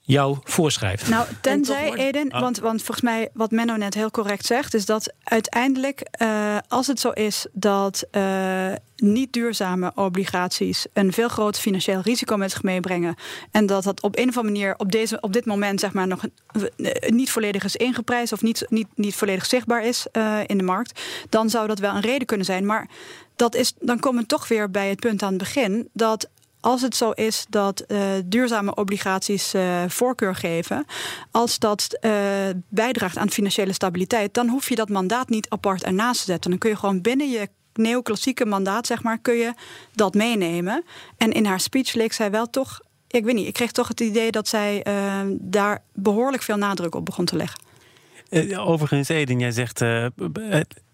jou 0.01 0.37
voorschrijft. 0.43 1.09
Nou, 1.09 1.27
tenzij, 1.41 1.93
Eden, 1.93 2.29
want, 2.29 2.59
want 2.59 2.77
volgens 2.77 3.01
mij 3.01 3.29
wat 3.33 3.51
Menno 3.51 3.75
net 3.75 3.93
heel 3.93 4.11
correct 4.11 4.45
zegt... 4.45 4.73
is 4.73 4.85
dat 4.85 5.13
uiteindelijk, 5.23 6.07
uh, 6.21 6.57
als 6.67 6.87
het 6.87 6.99
zo 6.99 7.09
is 7.09 7.45
dat 7.51 8.03
uh, 8.11 8.71
niet 8.95 9.33
duurzame 9.33 9.91
obligaties... 9.95 10.85
een 10.93 11.13
veel 11.13 11.29
groter 11.29 11.61
financieel 11.61 12.01
risico 12.01 12.37
met 12.37 12.51
zich 12.51 12.63
meebrengen... 12.63 13.15
en 13.51 13.65
dat 13.65 13.83
dat 13.83 14.01
op 14.01 14.17
een 14.17 14.29
of 14.29 14.37
andere 14.37 14.53
manier 14.53 14.73
op, 14.77 14.91
deze, 14.91 15.17
op 15.21 15.33
dit 15.33 15.45
moment 15.45 15.79
zeg 15.79 15.93
maar, 15.93 16.07
nog 16.07 16.25
niet 17.07 17.31
volledig 17.31 17.63
is 17.63 17.75
ingeprijsd... 17.75 18.33
of 18.33 18.41
niet, 18.41 18.65
niet, 18.69 18.87
niet 18.95 19.15
volledig 19.15 19.45
zichtbaar 19.45 19.85
is 19.85 20.05
uh, 20.13 20.39
in 20.45 20.57
de 20.57 20.63
markt... 20.63 21.01
dan 21.29 21.49
zou 21.49 21.67
dat 21.67 21.79
wel 21.79 21.95
een 21.95 22.01
reden 22.01 22.27
kunnen 22.27 22.45
zijn. 22.45 22.65
Maar 22.65 22.89
dat 23.35 23.55
is, 23.55 23.73
dan 23.79 23.99
komen 23.99 24.21
we 24.21 24.27
toch 24.27 24.47
weer 24.47 24.71
bij 24.71 24.89
het 24.89 24.99
punt 24.99 25.23
aan 25.23 25.29
het 25.29 25.37
begin... 25.37 25.89
dat 25.93 26.29
als 26.61 26.81
het 26.81 26.95
zo 26.95 27.11
is 27.11 27.45
dat 27.49 27.83
uh, 27.87 28.01
duurzame 28.25 28.75
obligaties 28.75 29.53
uh, 29.55 29.83
voorkeur 29.87 30.35
geven, 30.35 30.85
als 31.31 31.59
dat 31.59 31.97
uh, 32.01 32.11
bijdraagt 32.69 33.17
aan 33.17 33.31
financiële 33.31 33.73
stabiliteit, 33.73 34.33
dan 34.33 34.47
hoef 34.47 34.69
je 34.69 34.75
dat 34.75 34.89
mandaat 34.89 35.29
niet 35.29 35.49
apart 35.49 35.83
ernaast 35.83 36.19
te 36.19 36.25
zetten. 36.25 36.49
Dan 36.49 36.59
kun 36.59 36.69
je 36.69 36.75
gewoon 36.75 37.01
binnen 37.01 37.29
je 37.29 37.49
neoclassieke 37.73 38.45
mandaat, 38.45 38.87
zeg 38.87 39.03
maar, 39.03 39.17
kun 39.17 39.35
je 39.35 39.53
dat 39.93 40.13
meenemen. 40.13 40.83
En 41.17 41.31
in 41.31 41.45
haar 41.45 41.59
speech 41.59 41.93
leek 41.93 42.13
zij 42.13 42.31
wel 42.31 42.49
toch, 42.49 42.79
ik 43.07 43.25
weet 43.25 43.35
niet, 43.35 43.47
ik 43.47 43.53
kreeg 43.53 43.71
toch 43.71 43.87
het 43.87 43.99
idee 43.99 44.31
dat 44.31 44.47
zij 44.47 44.85
daar 45.31 45.83
behoorlijk 45.93 46.43
veel 46.43 46.57
nadruk 46.57 46.95
op 46.95 47.05
begon 47.05 47.25
te 47.25 47.35
leggen. 47.35 47.59
Overigens, 48.57 49.09
Eden, 49.09 49.39
jij 49.39 49.51
zegt 49.51 49.79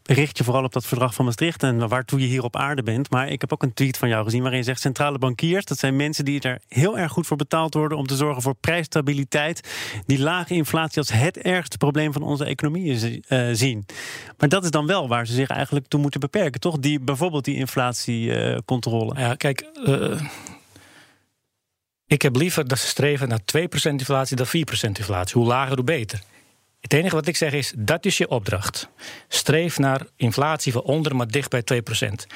richt 0.07 0.37
je 0.37 0.43
vooral 0.43 0.63
op 0.63 0.73
dat 0.73 0.85
verdrag 0.85 1.13
van 1.13 1.25
Maastricht 1.25 1.63
en 1.63 1.87
waartoe 1.87 2.19
je 2.19 2.25
hier 2.25 2.43
op 2.43 2.55
aarde 2.55 2.83
bent. 2.83 3.09
Maar 3.09 3.29
ik 3.29 3.41
heb 3.41 3.53
ook 3.53 3.63
een 3.63 3.73
tweet 3.73 3.97
van 3.97 4.09
jou 4.09 4.23
gezien 4.23 4.41
waarin 4.41 4.59
je 4.59 4.65
zegt: 4.65 4.81
centrale 4.81 5.17
bankiers, 5.17 5.65
dat 5.65 5.79
zijn 5.79 5.95
mensen 5.95 6.25
die 6.25 6.41
er 6.41 6.59
heel 6.67 6.97
erg 6.97 7.11
goed 7.11 7.27
voor 7.27 7.37
betaald 7.37 7.73
worden 7.73 7.97
om 7.97 8.07
te 8.07 8.15
zorgen 8.15 8.41
voor 8.41 8.55
prijsstabiliteit, 8.55 9.69
die 10.05 10.19
lage 10.19 10.53
inflatie 10.53 10.97
als 10.97 11.11
het 11.11 11.37
ergste 11.37 11.77
probleem 11.77 12.13
van 12.13 12.21
onze 12.21 12.45
economie 12.45 13.21
uh, 13.29 13.49
zien. 13.51 13.85
Maar 14.37 14.49
dat 14.49 14.63
is 14.63 14.71
dan 14.71 14.87
wel 14.87 15.07
waar 15.07 15.27
ze 15.27 15.33
zich 15.33 15.49
eigenlijk 15.49 15.87
toe 15.87 15.99
moeten 15.99 16.19
beperken, 16.19 16.59
toch? 16.59 16.77
Die, 16.77 16.99
bijvoorbeeld 16.99 17.45
die 17.45 17.55
inflatiecontrole. 17.55 19.13
Uh, 19.13 19.19
ja, 19.19 19.35
kijk. 19.35 19.65
Uh... 19.85 20.21
Ik 22.07 22.21
heb 22.21 22.35
liever 22.35 22.67
dat 22.67 22.79
ze 22.79 22.87
streven 22.87 23.27
naar 23.27 23.39
2% 23.39 23.61
inflatie 23.81 24.35
dan 24.35 24.47
4% 24.47 24.49
inflatie. 24.81 25.37
Hoe 25.37 25.47
lager, 25.47 25.75
hoe 25.75 25.83
beter. 25.83 26.21
Het 26.79 26.93
enige 26.93 27.15
wat 27.15 27.27
ik 27.27 27.35
zeg 27.35 27.53
is, 27.53 27.73
dat 27.77 28.05
is 28.05 28.17
je 28.17 28.29
opdracht. 28.29 28.89
Streef 29.27 29.79
naar 29.79 30.01
inflatie 30.15 30.71
van 30.71 30.81
onder, 30.81 31.15
maar 31.15 31.27
dicht 31.27 31.49
bij 31.49 31.63
2%. 31.63 32.27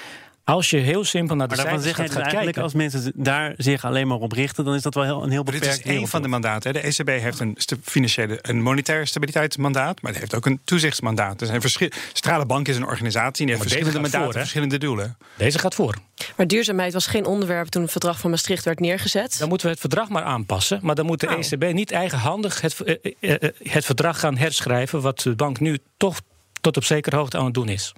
Als 0.44 0.70
je 0.70 0.78
heel 0.78 1.04
simpel 1.04 1.36
naar 1.36 1.48
de 1.48 1.56
maar 1.56 1.66
cijfers 1.66 1.86
gaat, 1.86 1.98
dus 1.98 2.06
gaat 2.06 2.16
eigenlijk 2.16 2.44
kijken... 2.44 2.64
als 2.64 2.74
mensen 2.74 3.12
daar 3.16 3.54
zich 3.58 3.86
alleen 3.86 4.08
maar 4.08 4.18
op 4.18 4.32
richten... 4.32 4.66
dan 4.66 4.74
is 4.74 4.82
dat 4.82 4.94
wel 4.94 5.04
heel, 5.04 5.24
een 5.24 5.30
heel 5.30 5.44
beperkt 5.44 5.66
Dit 5.66 5.86
is 5.86 5.92
één 5.92 6.08
van 6.08 6.22
de 6.22 6.28
mandaten. 6.28 6.74
De 6.74 6.80
ECB 6.80 7.08
heeft 7.08 7.40
een 7.40 7.58
financiële, 7.84 8.40
een 8.42 8.62
monetair 8.62 9.08
stabiliteitsmandaat... 9.08 10.02
maar 10.02 10.12
het 10.12 10.20
heeft 10.20 10.36
ook 10.36 10.46
een 10.46 10.60
toezichtsmandaat. 10.64 11.42
Er 11.42 11.48
zijn 11.48 11.62
verschillende. 11.62 11.98
Centrale 12.14 12.46
Bank 12.46 12.68
is 12.68 12.76
een 12.76 12.86
organisatie... 12.86 13.46
die 13.46 13.56
heeft 13.56 13.68
verschillende 13.68 14.00
mandaten, 14.00 14.32
voor, 14.32 14.34
verschillende 14.34 14.78
doelen. 14.78 15.18
Deze 15.38 15.60
gaat 15.60 15.76
voor. 15.76 15.96
Maar 16.36 16.48
duurzaamheid 16.48 16.94
was 16.94 17.08
geen 17.08 17.26
onderwerp 17.26 17.68
toen 17.68 17.82
het 17.82 17.92
verdrag 17.92 18.20
van 18.20 18.30
Maastricht 18.30 18.66
werd 18.66 18.80
neergezet. 18.80 19.36
Dan 19.40 19.48
moeten 19.50 19.68
we 19.68 19.72
het 19.72 19.82
verdrag 19.82 20.10
maar 20.10 20.24
aanpassen. 20.24 20.80
Maar 20.82 20.96
dan 20.96 21.06
moet 21.06 21.20
de 21.20 21.26
Nou. 21.26 21.40
ECB 21.40 21.74
niet 21.74 21.92
eigenhandig 21.92 22.62
het, 22.62 22.82
eh, 22.82 22.96
eh, 23.20 23.50
het 23.64 23.86
verdrag 23.86 24.20
gaan 24.20 24.38
herschrijven... 24.38 25.02
wat 25.02 25.20
de 25.20 25.36
bank 25.36 25.60
nu 25.60 25.78
toch 25.98 26.22
tot 26.62 26.78
op 26.78 26.84
zekere 26.84 27.16
hoogte 27.16 27.38
aan 27.38 27.46
het 27.46 27.54
doen 27.54 27.70
is. 27.70 27.94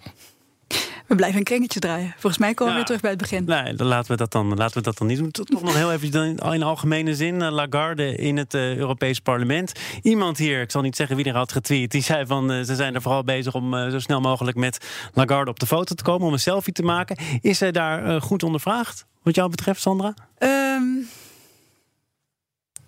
We 1.14 1.20
blijven 1.20 1.40
een 1.40 1.46
kringetje 1.46 1.80
draaien. 1.80 2.12
Volgens 2.12 2.38
mij 2.38 2.54
komen 2.54 2.74
we 2.74 2.78
weer 2.78 2.86
terug 2.86 3.02
bij 3.02 3.12
het 3.12 3.20
begin. 3.20 3.46
Nee, 3.46 3.74
dan 3.74 3.88
laten 3.88 4.12
we 4.12 4.18
dat 4.18 4.32
dan, 4.32 4.54
laten 4.54 4.78
we 4.78 4.84
dat 4.84 4.98
dan 4.98 5.08
niet 5.08 5.18
doen. 5.18 5.32
Toch 5.32 5.62
nog 5.62 5.76
heel 5.76 5.92
even 5.92 6.38
in 6.54 6.64
algemene 6.64 7.16
zin. 7.16 7.42
Eh, 7.42 7.52
Lagarde 7.52 8.16
in 8.16 8.38
het 8.38 8.54
uh, 8.54 8.76
Europees 8.76 9.20
Parlement. 9.20 9.72
Iemand 10.02 10.38
hier, 10.38 10.62
ik 10.62 10.72
zal 10.72 10.82
niet 10.82 10.96
zeggen 10.96 11.16
wie 11.16 11.26
er 11.26 11.36
had 11.36 11.52
getweet, 11.52 11.92
die 11.92 12.02
zei 12.02 12.26
van 12.26 12.52
uh, 12.52 12.64
ze 12.64 12.76
zijn 12.76 12.96
er 12.96 13.02
vooral 13.02 13.24
bezig 13.24 13.54
om 13.54 13.90
zo 13.92 14.00
snel 14.00 14.22
mogelijk 14.22 14.58
met 14.58 14.78
Lagarde 15.14 15.52
op 15.52 15.60
de 15.60 15.66
foto 15.66 15.96
te 15.96 16.04
komen, 16.04 16.28
om 16.28 16.34
een 16.34 16.40
selfie 16.40 16.74
te 16.74 16.84
maken. 16.84 17.18
Is 17.42 17.58
zij 17.58 17.72
daar 17.72 18.22
goed 18.22 18.44
ondervraagd, 18.44 19.06
wat 19.22 19.36
jou 19.36 19.50
betreft, 19.50 19.82
Sandra? 19.82 20.14
Um, 20.40 21.08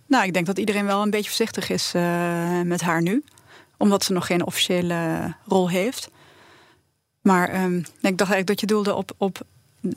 nou, 0.08 0.26
ik 0.26 0.34
denk 0.34 0.46
dat 0.46 0.58
iedereen 0.58 0.86
wel 0.86 1.02
een 1.02 1.10
beetje 1.10 1.30
voorzichtig 1.30 1.70
is 1.70 1.92
met 2.64 2.82
haar 2.82 3.02
nu 3.02 3.24
omdat 3.78 4.04
ze 4.04 4.14
nog 4.14 4.26
geen 4.26 4.46
officiële 4.46 5.34
rol 5.48 5.70
heeft. 5.70 6.10
Maar 7.26 7.64
um, 7.64 7.78
ik 7.78 8.18
dacht 8.18 8.32
eigenlijk 8.32 8.48
dat 8.48 8.60
je 8.60 8.66
doelde 8.66 8.96
op, 8.96 9.12
op 9.18 9.42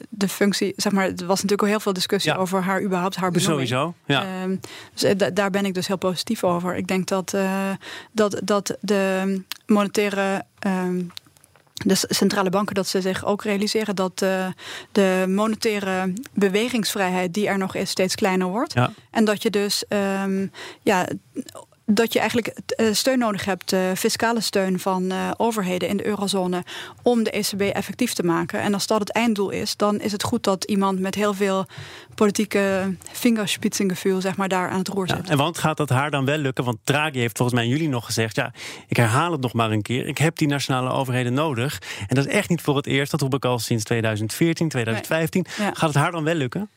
de 0.08 0.28
functie, 0.28 0.72
zeg 0.76 0.92
maar, 0.92 1.04
er 1.04 1.26
was 1.26 1.42
natuurlijk 1.42 1.62
al 1.62 1.68
heel 1.68 1.80
veel 1.80 1.92
discussie 1.92 2.36
over 2.36 2.62
haar 2.62 2.82
überhaupt 2.82 3.16
haar 3.16 3.30
benoeming. 3.30 3.68
Sowieso, 3.68 3.94
ja. 4.06 4.42
Um, 4.42 4.60
dus 4.92 5.02
eh, 5.02 5.28
daar 5.34 5.50
ben 5.50 5.64
ik 5.64 5.74
dus 5.74 5.86
heel 5.86 5.98
positief 5.98 6.44
over. 6.44 6.76
Ik 6.76 6.86
denk 6.86 7.08
dat, 7.08 7.32
uh, 7.34 7.70
dat, 8.12 8.40
dat 8.44 8.76
de 8.80 9.42
monetaire 9.66 10.44
um, 10.66 11.12
de 11.72 11.94
centrale 11.94 12.50
banken 12.50 12.74
dat 12.74 12.86
ze 12.86 13.00
zich 13.00 13.24
ook 13.24 13.42
realiseren 13.42 13.96
dat 13.96 14.22
uh, 14.22 14.46
de 14.92 15.24
monetaire 15.28 16.12
bewegingsvrijheid 16.32 17.34
die 17.34 17.48
er 17.48 17.58
nog 17.58 17.74
is 17.74 17.90
steeds 17.90 18.14
kleiner 18.14 18.46
wordt. 18.46 18.72
Ja. 18.72 18.92
En 19.10 19.24
dat 19.24 19.42
je 19.42 19.50
dus 19.50 19.84
um, 20.22 20.50
ja, 20.82 21.08
dat 21.90 22.12
je 22.12 22.18
eigenlijk 22.18 22.48
eh, 22.48 22.86
steun 22.92 23.18
nodig 23.18 23.44
hebt, 23.44 23.72
uh, 23.72 23.80
fiscale 23.96 24.40
steun 24.40 24.78
van 24.78 25.02
uh, 25.02 25.30
overheden 25.36 25.88
in 25.88 25.96
de 25.96 26.06
eurozone, 26.06 26.64
om 27.02 27.22
de 27.22 27.30
ECB 27.30 27.60
effectief 27.60 28.12
te 28.12 28.22
maken. 28.22 28.60
En 28.60 28.74
als 28.74 28.86
dat 28.86 29.00
het 29.00 29.10
einddoel 29.10 29.50
is, 29.50 29.76
dan 29.76 30.00
is 30.00 30.12
het 30.12 30.22
goed 30.22 30.44
dat 30.44 30.64
iemand 30.64 31.00
met 31.00 31.14
heel 31.14 31.34
veel 31.34 31.66
politieke 32.14 32.94
vingerspitsengevoel, 33.12 34.20
zeg 34.20 34.36
maar, 34.36 34.48
daar 34.48 34.68
aan 34.68 34.78
het 34.78 34.88
roer 34.88 35.08
zit. 35.08 35.26
Ja, 35.26 35.30
en 35.30 35.36
want 35.36 35.58
gaat 35.58 35.76
dat 35.76 35.88
haar 35.88 36.10
dan 36.10 36.24
wel 36.24 36.38
lukken? 36.38 36.64
Want 36.64 36.78
Draghi 36.84 37.18
heeft 37.18 37.36
volgens 37.36 37.60
mij 37.60 37.68
jullie 37.68 37.88
nog 37.88 38.04
gezegd, 38.04 38.36
ja, 38.36 38.52
ik 38.88 38.96
herhaal 38.96 39.32
het 39.32 39.40
nog 39.40 39.52
maar 39.52 39.70
een 39.70 39.82
keer, 39.82 40.06
ik 40.06 40.18
heb 40.18 40.36
die 40.36 40.48
nationale 40.48 40.90
overheden 40.90 41.34
nodig. 41.34 41.78
En 42.06 42.14
dat 42.14 42.26
is 42.26 42.32
echt 42.32 42.48
niet 42.48 42.60
voor 42.60 42.76
het 42.76 42.86
eerst, 42.86 43.10
dat 43.10 43.20
roep 43.20 43.34
ik 43.34 43.44
al 43.44 43.58
sinds 43.58 43.84
2014, 43.84 44.68
2015. 44.68 45.46
Nee. 45.58 45.66
Ja. 45.66 45.72
Gaat 45.74 45.88
het 45.88 45.98
haar 45.98 46.10
dan 46.10 46.24
wel 46.24 46.34
lukken? 46.34 46.70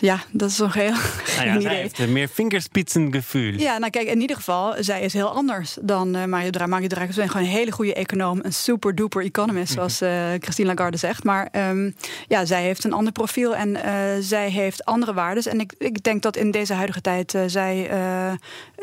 Ja, 0.00 0.22
dat 0.30 0.50
is 0.50 0.58
nog 0.58 0.74
heel 0.74 0.94
nou 1.36 1.48
ja, 1.48 1.60
zij 1.68 1.74
heeft 1.74 2.08
meer 2.08 2.28
vingerspitsengevoel. 2.28 3.52
Ja, 3.52 3.78
nou 3.78 3.90
kijk, 3.90 4.08
in 4.08 4.20
ieder 4.20 4.36
geval, 4.36 4.74
zij 4.78 5.00
is 5.00 5.12
heel 5.12 5.28
anders 5.28 5.76
dan 5.80 6.16
uh, 6.16 6.24
Mario 6.24 6.50
Draghi. 6.50 6.70
Mario 6.70 6.86
Draghi 6.86 7.08
is 7.08 7.30
gewoon 7.30 7.46
een 7.46 7.52
hele 7.52 7.70
goede 7.70 7.94
econoom, 7.94 8.40
een 8.42 8.52
super 8.52 8.94
duper 8.94 9.24
economist, 9.24 9.76
mhm. 9.76 9.88
zoals 9.88 10.02
uh, 10.02 10.40
Christine 10.40 10.68
Lagarde 10.68 10.96
zegt. 10.96 11.24
Maar 11.24 11.48
um, 11.52 11.94
ja, 12.28 12.44
zij 12.44 12.62
heeft 12.62 12.84
een 12.84 12.92
ander 12.92 13.12
profiel 13.12 13.56
en 13.56 13.68
uh, 13.68 13.82
zij 14.20 14.50
heeft 14.50 14.84
andere 14.84 15.14
waarden. 15.14 15.44
En 15.44 15.60
ik, 15.60 15.72
ik 15.78 16.02
denk 16.02 16.22
dat 16.22 16.36
in 16.36 16.50
deze 16.50 16.72
huidige 16.72 17.00
tijd 17.00 17.38
zij 17.46 17.90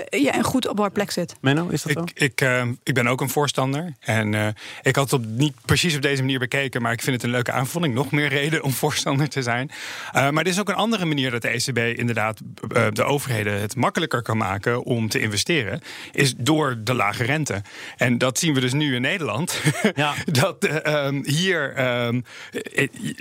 ja, 0.10 0.42
goed 0.42 0.68
op 0.68 0.80
haar 0.80 0.92
plek 0.92 1.12
zit. 1.12 1.36
Menno, 1.42 1.68
is 1.68 1.82
dat 1.82 1.92
ik, 1.92 1.98
zo? 1.98 2.25
Ik, 2.25 2.78
ik 2.84 2.94
ben 2.94 3.08
ook 3.08 3.22
een 3.22 3.30
voorstander. 3.30 3.94
En 4.00 4.56
ik 4.82 4.96
had 4.96 5.12
het 5.12 5.13
op, 5.13 5.25
niet 5.25 5.54
precies 5.66 5.96
op 5.96 6.02
deze 6.02 6.22
manier 6.22 6.40
bekeken, 6.40 6.82
maar 6.82 6.92
ik 6.92 7.02
vind 7.02 7.16
het 7.16 7.25
een 7.25 7.32
leuke 7.32 7.52
aanvulling. 7.52 7.94
Nog 7.94 8.12
meer 8.12 8.28
reden 8.28 8.63
om 8.63 8.72
voorstander 8.72 9.30
te 9.30 9.42
zijn. 9.42 9.72
maar 10.13 10.44
dit 10.44 10.54
is 10.54 10.60
ook 10.60 10.70
een 10.70 10.73
andere 10.74 11.06
manier 11.06 11.32
dat 11.32 11.42
de 11.42 11.48
ECB 11.48 11.98
inderdaad 12.00 12.42
uh, 12.42 12.88
de 12.94 13.03
overheden 13.03 13.62
het 13.62 13.75
makkelijker 13.75 14.22
kan 14.22 14.38
maken 14.38 14.84
om 14.84 15.10
te 15.10 15.20
investeren, 15.20 15.82
is 16.12 16.34
door 16.38 16.77
de 16.84 16.94
lage 16.94 17.24
rente. 17.24 17.62
En 17.98 18.18
dat 18.18 18.39
zien 18.39 18.53
we 18.53 18.60
dus 18.60 18.74
nu 18.74 18.96
in 18.96 19.01
Nederland. 19.01 19.62
Ja. 19.96 20.13
dat 20.25 20.65
uh, 20.65 21.06
um, 21.06 21.25
hier, 21.25 21.80
um, 22.08 22.24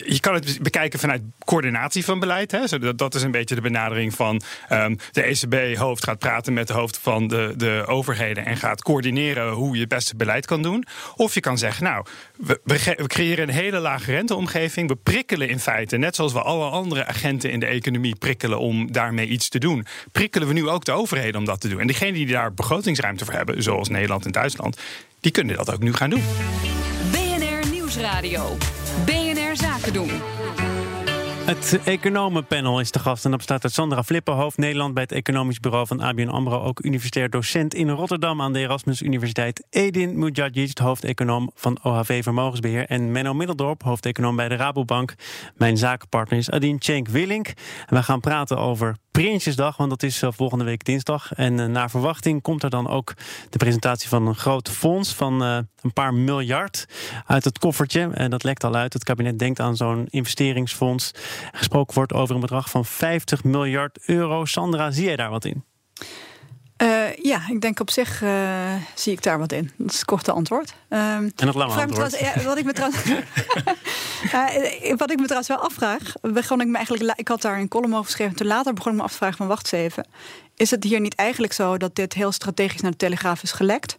je 0.04 0.18
kan 0.20 0.34
het 0.34 0.58
bekijken 0.62 0.98
vanuit 0.98 1.22
coördinatie 1.44 2.04
van 2.04 2.20
beleid. 2.20 2.50
Hè. 2.50 2.78
Dat, 2.78 2.98
dat 2.98 3.14
is 3.14 3.22
een 3.22 3.30
beetje 3.30 3.54
de 3.54 3.60
benadering 3.60 4.14
van 4.14 4.42
um, 4.70 4.98
de 5.12 5.22
ECB-hoofd 5.22 6.04
gaat 6.04 6.18
praten 6.18 6.52
met 6.52 6.66
de 6.66 6.72
hoofd 6.72 6.98
van 6.98 7.28
de, 7.28 7.54
de 7.56 7.84
overheden 7.86 8.46
en 8.46 8.56
gaat 8.56 8.82
coördineren 8.82 9.50
hoe 9.52 9.74
je 9.74 9.80
het 9.80 9.88
beste 9.88 10.16
beleid 10.16 10.46
kan 10.46 10.62
doen. 10.62 10.84
Of 11.16 11.34
je 11.34 11.40
kan 11.40 11.58
zeggen, 11.58 11.84
nou, 11.84 12.04
we, 12.36 12.60
we 12.64 13.06
creëren 13.06 13.48
een 13.48 13.54
hele 13.54 13.78
lage 13.78 14.10
renteomgeving. 14.12 14.88
We 14.88 14.96
prikkelen 14.96 15.48
in 15.48 15.60
feite, 15.60 15.96
net 15.96 16.14
zoals 16.14 16.32
we 16.32 16.42
alle 16.42 16.70
andere 16.70 17.06
agenten 17.06 17.41
in 17.50 17.60
de 17.60 17.66
economie 17.66 18.16
prikkelen 18.16 18.58
om 18.58 18.92
daarmee 18.92 19.26
iets 19.26 19.48
te 19.48 19.58
doen, 19.58 19.86
prikkelen 20.12 20.48
we 20.48 20.54
nu 20.54 20.68
ook 20.68 20.84
de 20.84 20.92
overheden 20.92 21.40
om 21.40 21.44
dat 21.44 21.60
te 21.60 21.68
doen. 21.68 21.80
En 21.80 21.86
diegenen 21.86 22.14
die 22.14 22.26
daar 22.26 22.54
begrotingsruimte 22.54 23.24
voor 23.24 23.34
hebben, 23.34 23.62
zoals 23.62 23.88
Nederland 23.88 24.24
en 24.24 24.32
Duitsland, 24.32 24.78
die 25.20 25.32
kunnen 25.32 25.56
dat 25.56 25.72
ook 25.72 25.82
nu 25.82 25.92
gaan 25.92 26.10
doen. 26.10 26.22
BNR 27.10 27.70
Nieuwsradio. 27.70 28.56
BNR 29.04 29.56
Zaken 29.56 29.92
doen. 29.92 30.10
Het 31.44 31.80
economenpanel 31.84 32.80
is 32.80 32.90
te 32.90 32.98
gast 32.98 33.24
en 33.24 33.30
dat 33.30 33.38
bestaat 33.38 33.64
uit 33.64 33.72
Sandra 33.72 34.02
Flippen, 34.02 34.34
hoofd 34.34 34.56
Nederland 34.56 34.94
bij 34.94 35.02
het 35.02 35.12
economisch 35.12 35.60
bureau 35.60 35.86
van 35.86 36.00
ABN 36.00 36.28
AMRO, 36.28 36.62
ook 36.62 36.84
universitair 36.84 37.30
docent 37.30 37.74
in 37.74 37.90
Rotterdam 37.90 38.42
aan 38.42 38.52
de 38.52 38.58
Erasmus 38.58 39.02
Universiteit. 39.02 39.66
Edin 39.70 40.18
Mujadjic, 40.18 40.78
hoofdeconoom 40.78 41.50
van 41.54 41.78
OHV 41.82 42.22
Vermogensbeheer 42.22 42.86
en 42.86 43.12
Menno 43.12 43.34
Middeldorp, 43.34 43.82
hoofdeconoom 43.82 44.36
bij 44.36 44.48
de 44.48 44.56
Rabobank. 44.56 45.14
Mijn 45.54 45.76
zakenpartner 45.76 46.38
is 46.38 46.50
Adine 46.50 46.76
Cenk 46.78 47.08
Willink. 47.08 47.46
En 47.86 47.96
we 47.96 48.02
gaan 48.02 48.20
praten 48.20 48.58
over 48.58 48.96
Prinsjesdag, 49.12 49.76
want 49.76 49.90
dat 49.90 50.02
is 50.02 50.22
eh, 50.22 50.30
volgende 50.32 50.64
week 50.64 50.84
dinsdag. 50.84 51.32
En 51.32 51.58
uh, 51.58 51.66
naar 51.66 51.90
verwachting 51.90 52.42
komt 52.42 52.62
er 52.62 52.70
dan 52.70 52.88
ook 52.88 53.14
de 53.50 53.58
presentatie 53.58 54.08
van 54.08 54.26
een 54.26 54.34
groot 54.34 54.70
fonds 54.70 55.14
van 55.14 55.42
uh, 55.42 55.58
een 55.80 55.92
paar 55.92 56.14
miljard 56.14 56.86
uit 57.26 57.44
het 57.44 57.58
koffertje. 57.58 58.10
En 58.14 58.30
dat 58.30 58.42
lekt 58.42 58.64
al 58.64 58.74
uit. 58.74 58.92
Het 58.92 59.04
kabinet 59.04 59.38
denkt 59.38 59.60
aan 59.60 59.76
zo'n 59.76 60.06
investeringsfonds. 60.10 61.10
Gesproken 61.52 61.94
wordt 61.94 62.12
over 62.12 62.34
een 62.34 62.40
bedrag 62.40 62.70
van 62.70 62.84
50 62.84 63.44
miljard 63.44 63.98
euro. 64.06 64.44
Sandra, 64.44 64.90
zie 64.90 65.04
jij 65.04 65.16
daar 65.16 65.30
wat 65.30 65.44
in? 65.44 65.64
Ja, 67.22 67.48
ik 67.48 67.60
denk 67.60 67.80
op 67.80 67.90
zich 67.90 68.22
uh, 68.22 68.74
zie 68.94 69.12
ik 69.12 69.22
daar 69.22 69.38
wat 69.38 69.52
in. 69.52 69.70
Dat 69.76 69.90
is 69.90 69.96
het 69.96 70.04
korte 70.04 70.32
antwoord. 70.32 70.74
Um, 70.88 70.98
en 70.98 71.32
het 71.36 71.54
lange 71.54 71.72
antwoord. 71.72 72.10
Trouwens, 72.10 72.18
ja, 72.18 72.42
wat, 72.42 72.58
ik 72.58 72.64
me 72.64 72.72
trouwens, 72.72 73.04
uh, 73.06 73.18
wat 75.02 75.10
ik 75.10 75.18
me 75.18 75.22
trouwens 75.22 75.48
wel 75.48 75.58
afvraag... 75.58 76.12
Begon 76.20 76.60
ik, 76.60 76.66
me 76.66 76.76
eigenlijk, 76.76 77.18
ik 77.18 77.28
had 77.28 77.42
daar 77.42 77.58
een 77.58 77.68
column 77.68 77.92
over 77.92 78.04
geschreven... 78.04 78.36
toen 78.36 78.46
later 78.46 78.72
begon 78.72 78.92
ik 78.92 78.98
me 78.98 79.04
af 79.04 79.10
te 79.10 79.16
vragen 79.16 79.36
van 79.36 79.46
wacht 79.46 79.72
eens 79.72 79.82
even... 79.82 80.06
is 80.56 80.70
het 80.70 80.84
hier 80.84 81.00
niet 81.00 81.14
eigenlijk 81.14 81.52
zo 81.52 81.76
dat 81.76 81.94
dit 81.94 82.12
heel 82.12 82.32
strategisch 82.32 82.80
naar 82.80 82.90
de 82.90 82.96
Telegraaf 82.96 83.42
is 83.42 83.52
gelekt 83.52 83.98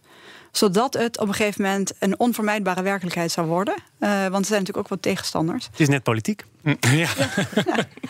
zodat 0.56 0.94
het 0.94 1.18
op 1.18 1.28
een 1.28 1.34
gegeven 1.34 1.62
moment 1.62 1.92
een 1.98 2.18
onvermijdbare 2.18 2.82
werkelijkheid 2.82 3.30
zou 3.30 3.46
worden. 3.46 3.74
Uh, 3.74 4.08
want 4.08 4.38
er 4.38 4.44
zijn 4.44 4.60
natuurlijk 4.60 4.78
ook 4.78 4.88
wat 4.88 5.02
tegenstanders. 5.02 5.64
Het 5.70 5.80
is 5.80 5.88
net 5.88 6.02
politiek. 6.02 6.44
Ja. 6.80 6.90
ja. 6.92 7.08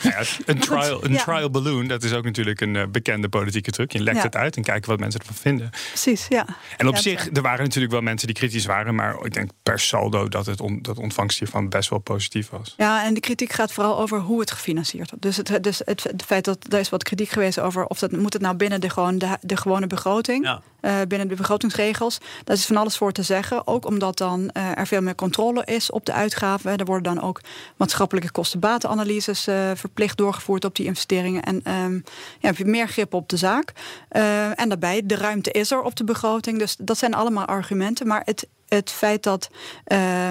ja 0.03 0.23
een 0.47 0.59
trial, 0.59 1.05
een 1.05 1.17
trial 1.17 1.51
balloon, 1.51 1.87
dat 1.87 2.03
is 2.03 2.13
ook 2.13 2.25
natuurlijk 2.25 2.61
een 2.61 2.75
uh, 2.75 2.87
bekende 2.87 3.29
politieke 3.29 3.71
truc. 3.71 3.93
Je 3.93 4.01
lekt 4.01 4.23
het 4.23 4.37
uit 4.37 4.57
en 4.57 4.63
kijken 4.63 4.91
wat 4.91 4.99
mensen 4.99 5.21
ervan 5.21 5.35
vinden. 5.35 5.71
Precies, 5.71 6.27
ja. 6.29 6.47
En 6.77 6.89
op 6.89 6.97
zich, 6.97 7.29
er 7.33 7.43
waren 7.43 7.65
natuurlijk 7.65 7.93
wel 7.93 8.03
mensen 8.03 8.27
die 8.27 8.37
kritisch 8.37 8.67
waren, 8.67 8.95
maar 8.95 9.25
ik 9.25 9.35
denk 9.35 9.51
per 9.63 9.81
saldo 9.81 10.29
dat 10.29 10.47
het 10.47 10.61
on, 10.61 10.79
dat 10.83 10.99
ontvangst 10.99 11.39
hiervan 11.39 11.69
best 11.69 11.91
wel 11.91 11.99
positief 11.99 12.49
was. 12.49 12.75
Ja, 12.77 13.05
en 13.05 13.15
de 13.15 13.21
kritiek 13.21 13.53
gaat 13.53 13.73
vooral 13.73 13.99
over 13.99 14.19
hoe 14.19 14.41
het 14.41 14.51
gefinancierd 14.51 15.11
wordt. 15.11 15.25
Dus 15.25 15.37
het, 15.37 15.63
dus 15.63 15.83
het, 15.85 16.03
het 16.03 16.23
feit 16.23 16.45
dat 16.45 16.59
er 16.69 16.79
is 16.79 16.89
wat 16.89 17.03
kritiek 17.03 17.29
geweest 17.29 17.61
over 17.61 17.87
of 17.87 17.99
dat 17.99 18.13
moet 18.13 18.33
het 18.33 18.43
nou 18.43 18.57
binnen 18.57 18.81
de, 18.81 18.91
gewoon, 18.91 19.19
de, 19.19 19.39
de 19.41 19.57
gewone 19.57 19.87
begroting, 19.87 20.45
ja. 20.45 20.63
uh, 20.81 20.97
binnen 21.09 21.29
de 21.29 21.35
begrotingsregels. 21.35 22.19
Daar 22.45 22.57
is 22.57 22.67
van 22.67 22.77
alles 22.77 22.97
voor 22.97 23.13
te 23.13 23.23
zeggen. 23.23 23.67
Ook 23.67 23.87
omdat 23.87 24.19
dan 24.19 24.41
uh, 24.57 24.79
er 24.79 24.87
veel 24.87 25.03
meer 25.03 25.15
controle 25.15 25.65
is 25.65 25.91
op 25.91 26.07
de 26.07 26.13
uitgaven. 26.13 26.77
Er 26.77 26.85
worden 26.85 27.15
dan 27.15 27.25
ook 27.25 27.41
maatschappelijke 27.77 28.31
kosten-batenanalyses 28.45 29.49
uh, 29.49 29.71
verplicht 29.75 30.17
doorgevoerd 30.17 30.65
op 30.65 30.77
die 30.77 30.87
investeringen. 30.87 31.43
En 31.43 31.73
um, 31.73 32.05
ja, 32.39 32.49
heb 32.49 32.57
je 32.57 32.65
meer 32.65 32.89
grip 32.89 33.15
op 33.15 33.29
de 33.29 33.37
zaak. 33.37 33.73
Uh, 34.13 34.61
en 34.61 34.69
daarbij, 34.69 35.03
de 35.05 35.17
ruimte 35.17 35.51
is 35.51 35.71
er 35.71 35.83
op 35.83 35.97
de 35.97 36.05
begroting. 36.05 36.59
Dus 36.59 36.77
dat 36.79 36.99
zijn 36.99 37.15
allemaal 37.15 37.45
argumenten. 37.45 38.07
Maar 38.07 38.23
het, 38.25 38.47
het 38.69 38.91
feit 38.91 39.23
dat. 39.23 39.51
Uh, 39.87 40.29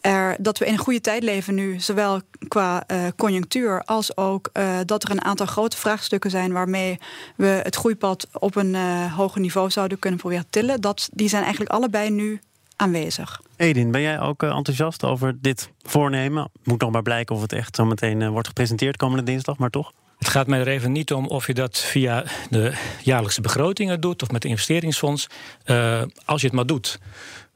er, 0.00 0.36
dat 0.38 0.58
we 0.58 0.66
in 0.66 0.72
een 0.72 0.78
goede 0.78 1.00
tijd 1.00 1.22
leven 1.22 1.54
nu, 1.54 1.80
zowel 1.80 2.20
qua 2.48 2.84
uh, 2.86 3.06
conjunctuur 3.16 3.82
als 3.84 4.16
ook 4.16 4.50
dat 4.84 5.02
er 5.04 5.10
een 5.10 5.24
aantal 5.24 5.46
grote 5.46 5.76
vraagstukken 5.76 6.30
zijn 6.30 6.52
waarmee 6.52 6.98
we 7.36 7.60
het 7.62 7.76
groeipad 7.76 8.26
op 8.32 8.56
een 8.56 8.74
hoger 9.10 9.40
niveau 9.40 9.70
zouden 9.70 9.98
kunnen 9.98 10.20
proberen 10.20 10.46
tillen. 10.50 10.80
Dat, 10.80 11.08
die 11.12 11.28
zijn 11.28 11.42
eigenlijk 11.42 11.72
allebei 11.72 12.10
nu 12.10 12.40
aanwezig. 12.76 13.40
Edin, 13.56 13.90
ben 13.90 14.00
jij 14.00 14.20
ook 14.20 14.42
enthousiast 14.42 15.04
over 15.04 15.36
dit 15.40 15.70
voornemen? 15.82 16.50
Moet 16.62 16.80
nog 16.80 16.90
maar 16.90 17.02
blijken 17.02 17.34
of 17.34 17.42
het 17.42 17.52
echt 17.52 17.76
zo 17.76 17.84
meteen 17.84 18.30
wordt 18.30 18.46
gepresenteerd 18.46 18.96
komende 18.96 19.22
dinsdag, 19.22 19.58
maar 19.58 19.70
toch? 19.70 19.92
Het 20.18 20.28
gaat 20.28 20.46
mij 20.46 20.60
er 20.60 20.68
even 20.68 20.92
niet 20.92 21.12
om 21.12 21.26
of 21.26 21.46
je 21.46 21.54
dat 21.54 21.78
via 21.78 22.24
de 22.50 22.72
jaarlijkse 23.02 23.40
begrotingen 23.40 24.00
doet 24.00 24.22
of 24.22 24.30
met 24.30 24.42
de 24.42 24.48
investeringsfonds. 24.48 25.26
Uh, 25.66 26.02
als 26.24 26.40
je 26.40 26.46
het 26.46 26.56
maar 26.56 26.66
doet. 26.66 26.98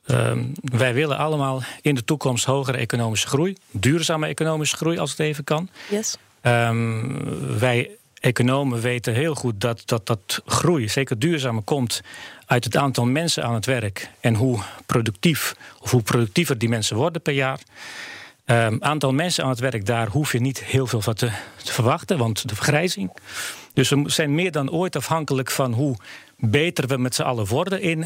Uh, 0.07 0.33
wij 0.63 0.95
willen 0.95 1.19
allemaal 1.19 1.63
in 1.81 1.95
de 1.95 2.05
toekomst 2.05 2.45
hogere 2.45 2.79
economische 2.79 3.29
groei, 3.29 3.57
duurzame 3.71 4.27
economische 4.27 4.77
groei 4.77 4.99
als 4.99 5.11
het 5.11 5.21
even 5.21 5.45
kan. 5.45 5.69
Yes. 5.91 6.17
Um, 6.43 7.59
wij 7.59 7.91
economen 8.21 8.81
weten 8.81 9.15
heel 9.15 9.35
goed 9.35 9.61
dat, 9.61 9.83
dat 9.85 10.07
dat 10.07 10.43
groei, 10.47 10.89
zeker 10.89 11.19
duurzame, 11.19 11.61
komt 11.61 12.01
uit 12.49 12.65
het 12.65 12.77
aantal 12.77 13.05
mensen 13.05 13.45
aan 13.45 13.55
het 13.55 13.67
werk 13.67 14.11
en 14.21 14.35
hoe 14.35 14.59
productief 14.87 15.55
of 15.81 15.91
hoe 15.91 16.03
productiever 16.03 16.59
die 16.59 16.69
mensen 16.69 16.97
worden 16.97 17.23
per 17.23 17.33
jaar. 17.35 17.61
Um, 18.47 18.77
aantal 18.81 19.13
mensen 19.13 19.45
aan 19.45 19.51
het 19.51 19.59
werk, 19.59 19.87
daar 19.87 20.09
hoef 20.09 20.33
je 20.33 20.41
niet 20.41 20.65
heel 20.65 20.87
veel 20.87 21.01
van 21.01 21.15
te, 21.15 21.31
te, 21.65 21.73
verwachten, 21.73 22.19
want 22.19 22.49
de 22.49 22.55
vergrijzing. 22.55 23.13
Dus 23.73 23.89
we 23.89 24.03
zijn 24.07 24.35
meer 24.35 24.53
dan 24.53 24.71
ooit 24.71 24.97
afhankelijk 24.97 25.51
van 25.51 25.73
hoe 25.73 25.97
beter 26.37 26.87
we 26.87 26.97
met 26.97 27.15
z'n 27.15 27.23
allen 27.23 27.47
worden 27.47 27.81
in 27.81 28.05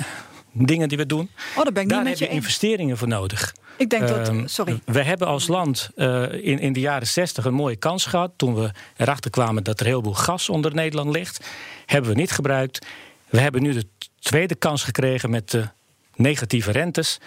dingen 0.53 0.89
die 0.89 0.99
we 0.99 1.07
doen. 1.07 1.31
Oh, 1.57 1.63
daar 1.63 1.73
ben 1.73 1.83
ik 1.83 1.89
daar 1.89 2.05
niet 2.05 2.19
heb 2.19 2.29
je 2.29 2.35
investeringen 2.35 2.97
voor 2.97 3.09
nodig. 3.09 3.55
Ik 3.77 3.91
denk 3.91 4.09
dat, 4.09 4.29
Ehm, 4.29 4.47
sorry. 4.47 4.81
We 4.85 5.03
hebben 5.03 5.27
als 5.27 5.47
land 5.47 5.91
uh, 5.97 6.33
in, 6.33 6.59
in 6.59 6.73
de 6.73 6.81
jaren 6.81 7.07
60 7.07 7.45
een 7.45 7.55
mooie 7.55 7.77
kans 7.77 8.07
gehad. 8.07 8.33
Toen 8.37 8.55
we 8.55 8.71
erachter 8.97 9.31
kwamen 9.31 9.65
dat 9.65 9.81
er 9.81 9.87
heel 9.87 10.03
veel 10.03 10.15
gas 10.15 10.49
onder 10.49 10.75
Nederland 10.75 11.13
ligt. 11.13 11.47
Hebben 11.87 12.11
we 12.11 12.17
niet 12.17 12.31
gebruikt. 12.31 12.87
We 13.33 13.41
hebben 13.41 13.63
nu 13.63 13.73
de 13.73 13.87
tweede 14.19 14.55
kans 14.55 14.83
gekregen 14.85 15.31
met 15.31 15.51
de 15.51 15.69
negatieve 16.15 16.71
rentes. 16.71 17.21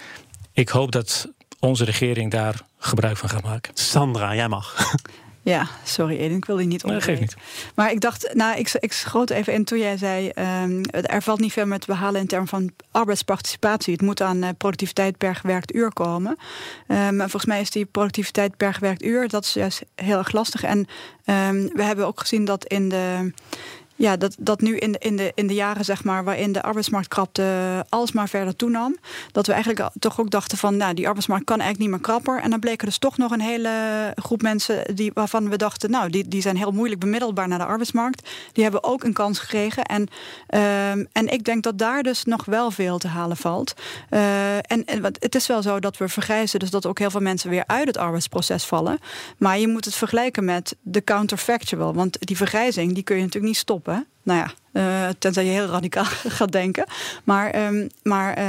Ik 0.53 0.69
hoop 0.69 0.91
dat 0.91 1.29
onze 1.59 1.83
regering 1.85 2.31
daar 2.31 2.62
gebruik 2.77 3.17
van 3.17 3.29
gaat 3.29 3.43
maken. 3.43 3.71
Sandra, 3.75 4.35
jij 4.35 4.47
mag. 4.47 4.75
Ja, 5.41 5.67
sorry 5.83 6.17
Edin, 6.17 6.38
ik 6.38 6.45
wil 6.45 6.55
die 6.55 6.67
niet 6.67 6.83
Nee, 6.83 6.93
onderbreken. 6.93 7.27
geeft 7.27 7.35
niet. 7.35 7.74
Maar 7.75 7.91
ik 7.91 8.00
dacht, 8.01 8.33
nou, 8.33 8.57
ik, 8.57 8.74
ik 8.79 8.93
schoot 8.93 9.29
even 9.29 9.53
in 9.53 9.63
toen 9.65 9.79
jij 9.79 9.97
zei... 9.97 10.29
ehm, 10.29 10.83
er 10.89 11.21
valt 11.21 11.39
niet 11.39 11.51
veel 11.53 11.65
meer 11.65 11.79
te 11.79 11.85
behalen 11.88 12.21
in 12.21 12.27
termen 12.27 12.47
van 12.47 12.71
arbeidsparticipatie. 12.91 13.93
Het 13.93 14.01
moet 14.01 14.21
aan 14.21 14.43
eh, 14.43 14.50
productiviteit 14.57 15.17
per 15.17 15.35
gewerkt 15.35 15.75
uur 15.75 15.93
komen. 15.93 16.38
Ehm, 16.88 17.15
maar 17.15 17.29
volgens 17.29 17.45
mij 17.45 17.62
is 17.62 17.69
die 17.69 17.85
productiviteit 17.85 18.57
per 18.57 18.74
gewerkt 18.74 19.03
uur... 19.03 19.27
dat 19.27 19.43
is 19.43 19.53
juist 19.53 19.81
heel 19.95 20.17
erg 20.17 20.31
lastig. 20.31 20.63
En 20.63 20.88
ehm, 21.25 21.67
we 21.74 21.83
hebben 21.83 22.05
ook 22.07 22.19
gezien 22.19 22.45
dat 22.45 22.65
in 22.65 22.89
de... 22.89 23.33
Ja, 23.98 24.18
dat, 24.18 24.36
dat 24.40 24.62
nu 24.62 24.78
in 24.78 24.92
de, 24.92 24.98
in, 25.00 25.16
de, 25.16 25.32
in 25.36 25.48
de 25.48 25.54
jaren 25.54 25.86
zeg 25.86 26.04
maar, 26.04 26.24
waarin 26.24 26.52
de 26.52 26.62
arbeidsmarktkrapte 26.62 27.44
alsmaar 27.90 28.30
verder 28.30 28.56
toenam, 28.56 28.98
dat 29.32 29.48
we 29.48 29.54
eigenlijk 29.54 29.90
toch 30.00 30.20
ook 30.20 30.30
dachten 30.30 30.58
van, 30.58 30.78
nou, 30.78 30.94
die 30.94 31.06
arbeidsmarkt 31.06 31.46
kan 31.46 31.60
eigenlijk 31.60 31.92
niet 31.92 32.00
meer 32.00 32.10
krapper. 32.10 32.42
En 32.42 32.50
dan 32.50 32.60
bleek 32.60 32.80
er 32.80 32.86
dus 32.86 32.98
toch 32.98 33.18
nog 33.18 33.32
een 33.32 33.42
hele 33.42 33.72
groep 34.16 34.42
mensen 34.42 34.96
die, 34.96 35.12
waarvan 35.14 35.50
we 35.50 35.58
dachten, 35.58 35.92
nou, 35.92 36.10
die, 36.10 36.28
die 36.28 36.42
zijn 36.42 36.58
heel 36.58 36.72
moeilijk 36.72 37.00
bemiddelbaar 37.00 37.48
naar 37.48 37.58
de 37.58 37.66
arbeidsmarkt. 37.66 38.30
Die 38.52 38.64
hebben 38.64 38.84
ook 38.84 39.04
een 39.04 39.14
kans 39.14 39.40
gekregen. 39.40 39.84
En, 39.84 40.08
ehm, 40.48 41.06
en 41.12 41.28
ik 41.28 41.44
denk 41.44 41.64
dat 41.64 41.78
daar 41.78 42.04
dus 42.04 42.24
nog 42.24 42.46
wel 42.46 42.72
veel 42.72 42.98
te 42.98 43.08
halen 43.08 43.38
valt. 43.38 43.74
Eh, 44.10 44.56
en, 44.56 44.86
en 44.86 45.04
het 45.04 45.36
is 45.36 45.48
wel 45.48 45.62
zo 45.62 45.80
dat 45.80 45.98
we 45.98 46.10
vergrijzen, 46.10 46.60
dus 46.60 46.70
dat 46.70 46.86
ook 46.86 47.00
heel 47.00 47.12
veel 47.12 47.22
mensen 47.22 47.50
weer 47.50 47.64
uit 47.68 47.88
het 47.88 47.98
arbeidsproces 47.98 48.64
vallen. 48.64 49.00
Maar 49.38 49.60
je 49.60 49.68
moet 49.68 49.86
het 49.86 49.96
vergelijken 49.96 50.46
met 50.46 50.75
de 50.82 51.04
counterfactual. 51.04 51.94
Want 51.94 52.18
die 52.20 52.38
vergrijzing 52.38 52.94
die 52.94 53.04
kun 53.04 53.16
je 53.16 53.22
natuurlijk 53.22 53.54
niet 53.54 53.62
stoppen. 53.62 53.85
Nou 54.25 54.39
ja, 54.39 54.51
eh, 55.08 55.13
tenzij 55.20 55.46
je 55.46 55.51
heel 55.51 55.65
radicaal 55.65 56.03
gaat 56.38 56.51
denken. 56.51 56.86
Maar, 57.24 57.50
ehm, 57.50 57.88
maar 58.03 58.34
eh, 58.34 58.46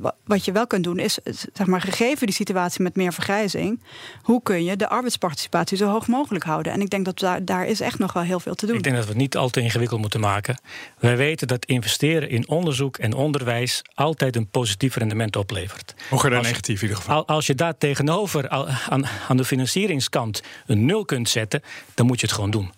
wa- 0.00 0.14
wat 0.24 0.44
je 0.44 0.52
wel 0.52 0.66
kunt 0.66 0.84
doen 0.84 0.98
is, 0.98 1.22
eh, 1.22 1.34
zeg 1.52 1.66
maar, 1.66 1.80
gegeven 1.80 2.26
die 2.26 2.34
situatie 2.34 2.82
met 2.82 2.96
meer 2.96 3.12
vergrijzing, 3.12 3.82
hoe 4.22 4.42
kun 4.42 4.64
je 4.64 4.76
de 4.76 4.88
arbeidsparticipatie 4.88 5.76
zo 5.76 5.86
hoog 5.90 6.06
mogelijk 6.06 6.44
houden? 6.44 6.72
En 6.72 6.80
ik 6.80 6.90
denk 6.90 7.04
dat 7.04 7.18
daar, 7.18 7.44
daar 7.44 7.66
is 7.66 7.80
echt 7.80 7.98
nog 7.98 8.12
wel 8.12 8.22
heel 8.22 8.40
veel 8.40 8.54
te 8.54 8.66
doen. 8.66 8.76
Ik 8.76 8.82
denk 8.82 8.94
dat 8.96 9.04
we 9.04 9.10
het 9.10 9.20
niet 9.20 9.36
al 9.36 9.48
te 9.48 9.60
ingewikkeld 9.60 10.00
moeten 10.00 10.20
maken. 10.20 10.60
Wij 10.98 11.16
weten 11.16 11.46
dat 11.48 11.64
investeren 11.64 12.30
in 12.30 12.48
onderzoek 12.48 12.96
en 12.98 13.12
onderwijs 13.14 13.82
altijd 13.94 14.36
een 14.36 14.48
positief 14.48 14.96
rendement 14.96 15.36
oplevert. 15.36 15.94
Hoger 16.10 16.28
dan 16.30 16.38
Als- 16.38 16.48
negatief 16.48 16.76
in 16.76 16.82
ieder 16.82 16.96
geval. 16.96 17.16
Al- 17.16 17.26
Als 17.26 17.46
je 17.46 17.54
daar 17.54 17.78
tegenover 17.78 18.48
aan, 18.48 19.06
aan 19.28 19.36
de 19.36 19.44
financieringskant 19.44 20.42
een 20.66 20.84
nul 20.84 21.04
kunt 21.04 21.28
zetten, 21.28 21.62
dan 21.94 22.06
moet 22.06 22.20
je 22.20 22.26
het 22.26 22.34
gewoon 22.34 22.50
doen. 22.50 22.70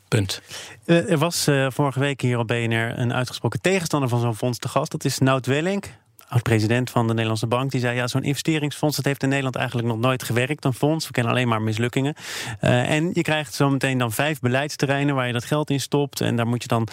Eh, 0.84 1.10
er 1.10 1.18
was 1.18 1.46
eh, 1.46 1.66
vorige 1.70 2.00
week 2.00 2.20
hier 2.20 2.38
op 2.38 2.46
BNR 2.46 2.98
een 2.98 3.12
uitgesproken 3.12 3.60
tegenstander 3.60 4.08
van 4.08 4.20
zo'n 4.20 4.36
fonds 4.36 4.58
te 4.58 4.68
gast. 4.68 4.90
Dat 4.90 5.04
is 5.04 5.18
Nout 5.18 5.46
Welling, 5.46 5.84
oud-president 6.28 6.90
van 6.90 7.06
de 7.06 7.12
Nederlandse 7.12 7.46
Bank. 7.46 7.70
Die 7.70 7.80
zei, 7.80 7.96
ja, 7.96 8.06
zo'n 8.06 8.22
investeringsfonds... 8.22 8.96
dat 8.96 9.04
heeft 9.04 9.22
in 9.22 9.28
Nederland 9.28 9.56
eigenlijk 9.56 9.88
nog 9.88 9.98
nooit 9.98 10.22
gewerkt, 10.22 10.64
een 10.64 10.74
fonds. 10.74 11.06
We 11.06 11.12
kennen 11.12 11.32
alleen 11.32 11.48
maar 11.48 11.62
mislukkingen. 11.62 12.14
Eh, 12.60 12.90
en 12.90 13.10
je 13.12 13.22
krijgt 13.22 13.54
zometeen 13.54 13.98
dan 13.98 14.12
vijf 14.12 14.40
beleidsterreinen... 14.40 15.14
waar 15.14 15.26
je 15.26 15.32
dat 15.32 15.44
geld 15.44 15.70
in 15.70 15.80
stopt. 15.80 16.20
En 16.20 16.36
daar 16.36 16.46
moet 16.46 16.62
je 16.62 16.68
dan 16.68 16.88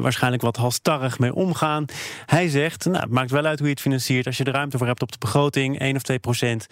waarschijnlijk 0.00 0.42
wat 0.42 0.56
halstarrig 0.56 1.18
mee 1.18 1.34
omgaan. 1.34 1.84
Hij 2.26 2.48
zegt, 2.48 2.84
nou, 2.84 3.00
het 3.00 3.10
maakt 3.10 3.30
wel 3.30 3.44
uit 3.44 3.58
hoe 3.58 3.68
je 3.68 3.74
het 3.74 3.82
financiert. 3.82 4.26
Als 4.26 4.36
je 4.36 4.44
er 4.44 4.52
ruimte 4.52 4.78
voor 4.78 4.86
hebt 4.86 5.02
op 5.02 5.12
de 5.12 5.18
begroting, 5.18 5.78
1 5.78 5.96
of 5.96 6.02
2 6.02 6.18
procent... 6.18 6.66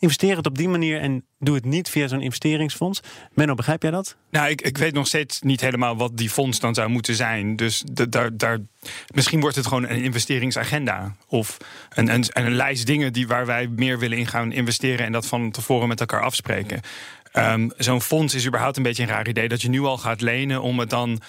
Investeer 0.00 0.36
het 0.36 0.46
op 0.46 0.58
die 0.58 0.68
manier 0.68 1.00
en 1.00 1.24
doe 1.38 1.54
het 1.54 1.64
niet 1.64 1.88
via 1.88 2.08
zo'n 2.08 2.20
investeringsfonds. 2.20 3.00
Menno, 3.32 3.54
begrijp 3.54 3.82
jij 3.82 3.90
dat? 3.90 4.16
Nou, 4.30 4.48
ik, 4.48 4.62
ik 4.62 4.78
weet 4.78 4.92
nog 4.92 5.06
steeds 5.06 5.40
niet 5.40 5.60
helemaal 5.60 5.96
wat 5.96 6.16
die 6.16 6.30
fonds 6.30 6.60
dan 6.60 6.74
zou 6.74 6.88
moeten 6.88 7.14
zijn. 7.14 7.56
Dus 7.56 7.82
da- 7.92 8.06
daar, 8.06 8.36
daar, 8.36 8.58
misschien 9.14 9.40
wordt 9.40 9.56
het 9.56 9.66
gewoon 9.66 9.88
een 9.88 10.02
investeringsagenda. 10.02 11.14
Of 11.26 11.56
een, 11.94 12.08
een, 12.08 12.24
een 12.28 12.54
lijst 12.54 12.86
dingen 12.86 13.12
die, 13.12 13.26
waar 13.26 13.46
wij 13.46 13.66
meer 13.66 13.98
willen 13.98 14.18
in 14.18 14.26
gaan 14.26 14.52
investeren... 14.52 15.06
en 15.06 15.12
dat 15.12 15.26
van 15.26 15.50
tevoren 15.50 15.88
met 15.88 16.00
elkaar 16.00 16.22
afspreken. 16.22 16.80
Ehm, 17.32 17.68
Zo'n 17.76 18.02
fonds 18.02 18.34
is 18.34 18.46
überhaupt 18.46 18.76
een 18.76 18.82
beetje 18.82 19.02
een 19.02 19.08
raar 19.08 19.28
idee... 19.28 19.48
dat 19.48 19.62
je 19.62 19.68
nu 19.68 19.80
al 19.80 19.98
gaat 19.98 20.20
lenen 20.20 20.62
om 20.62 20.78
het 20.78 20.90
dan... 20.90 21.20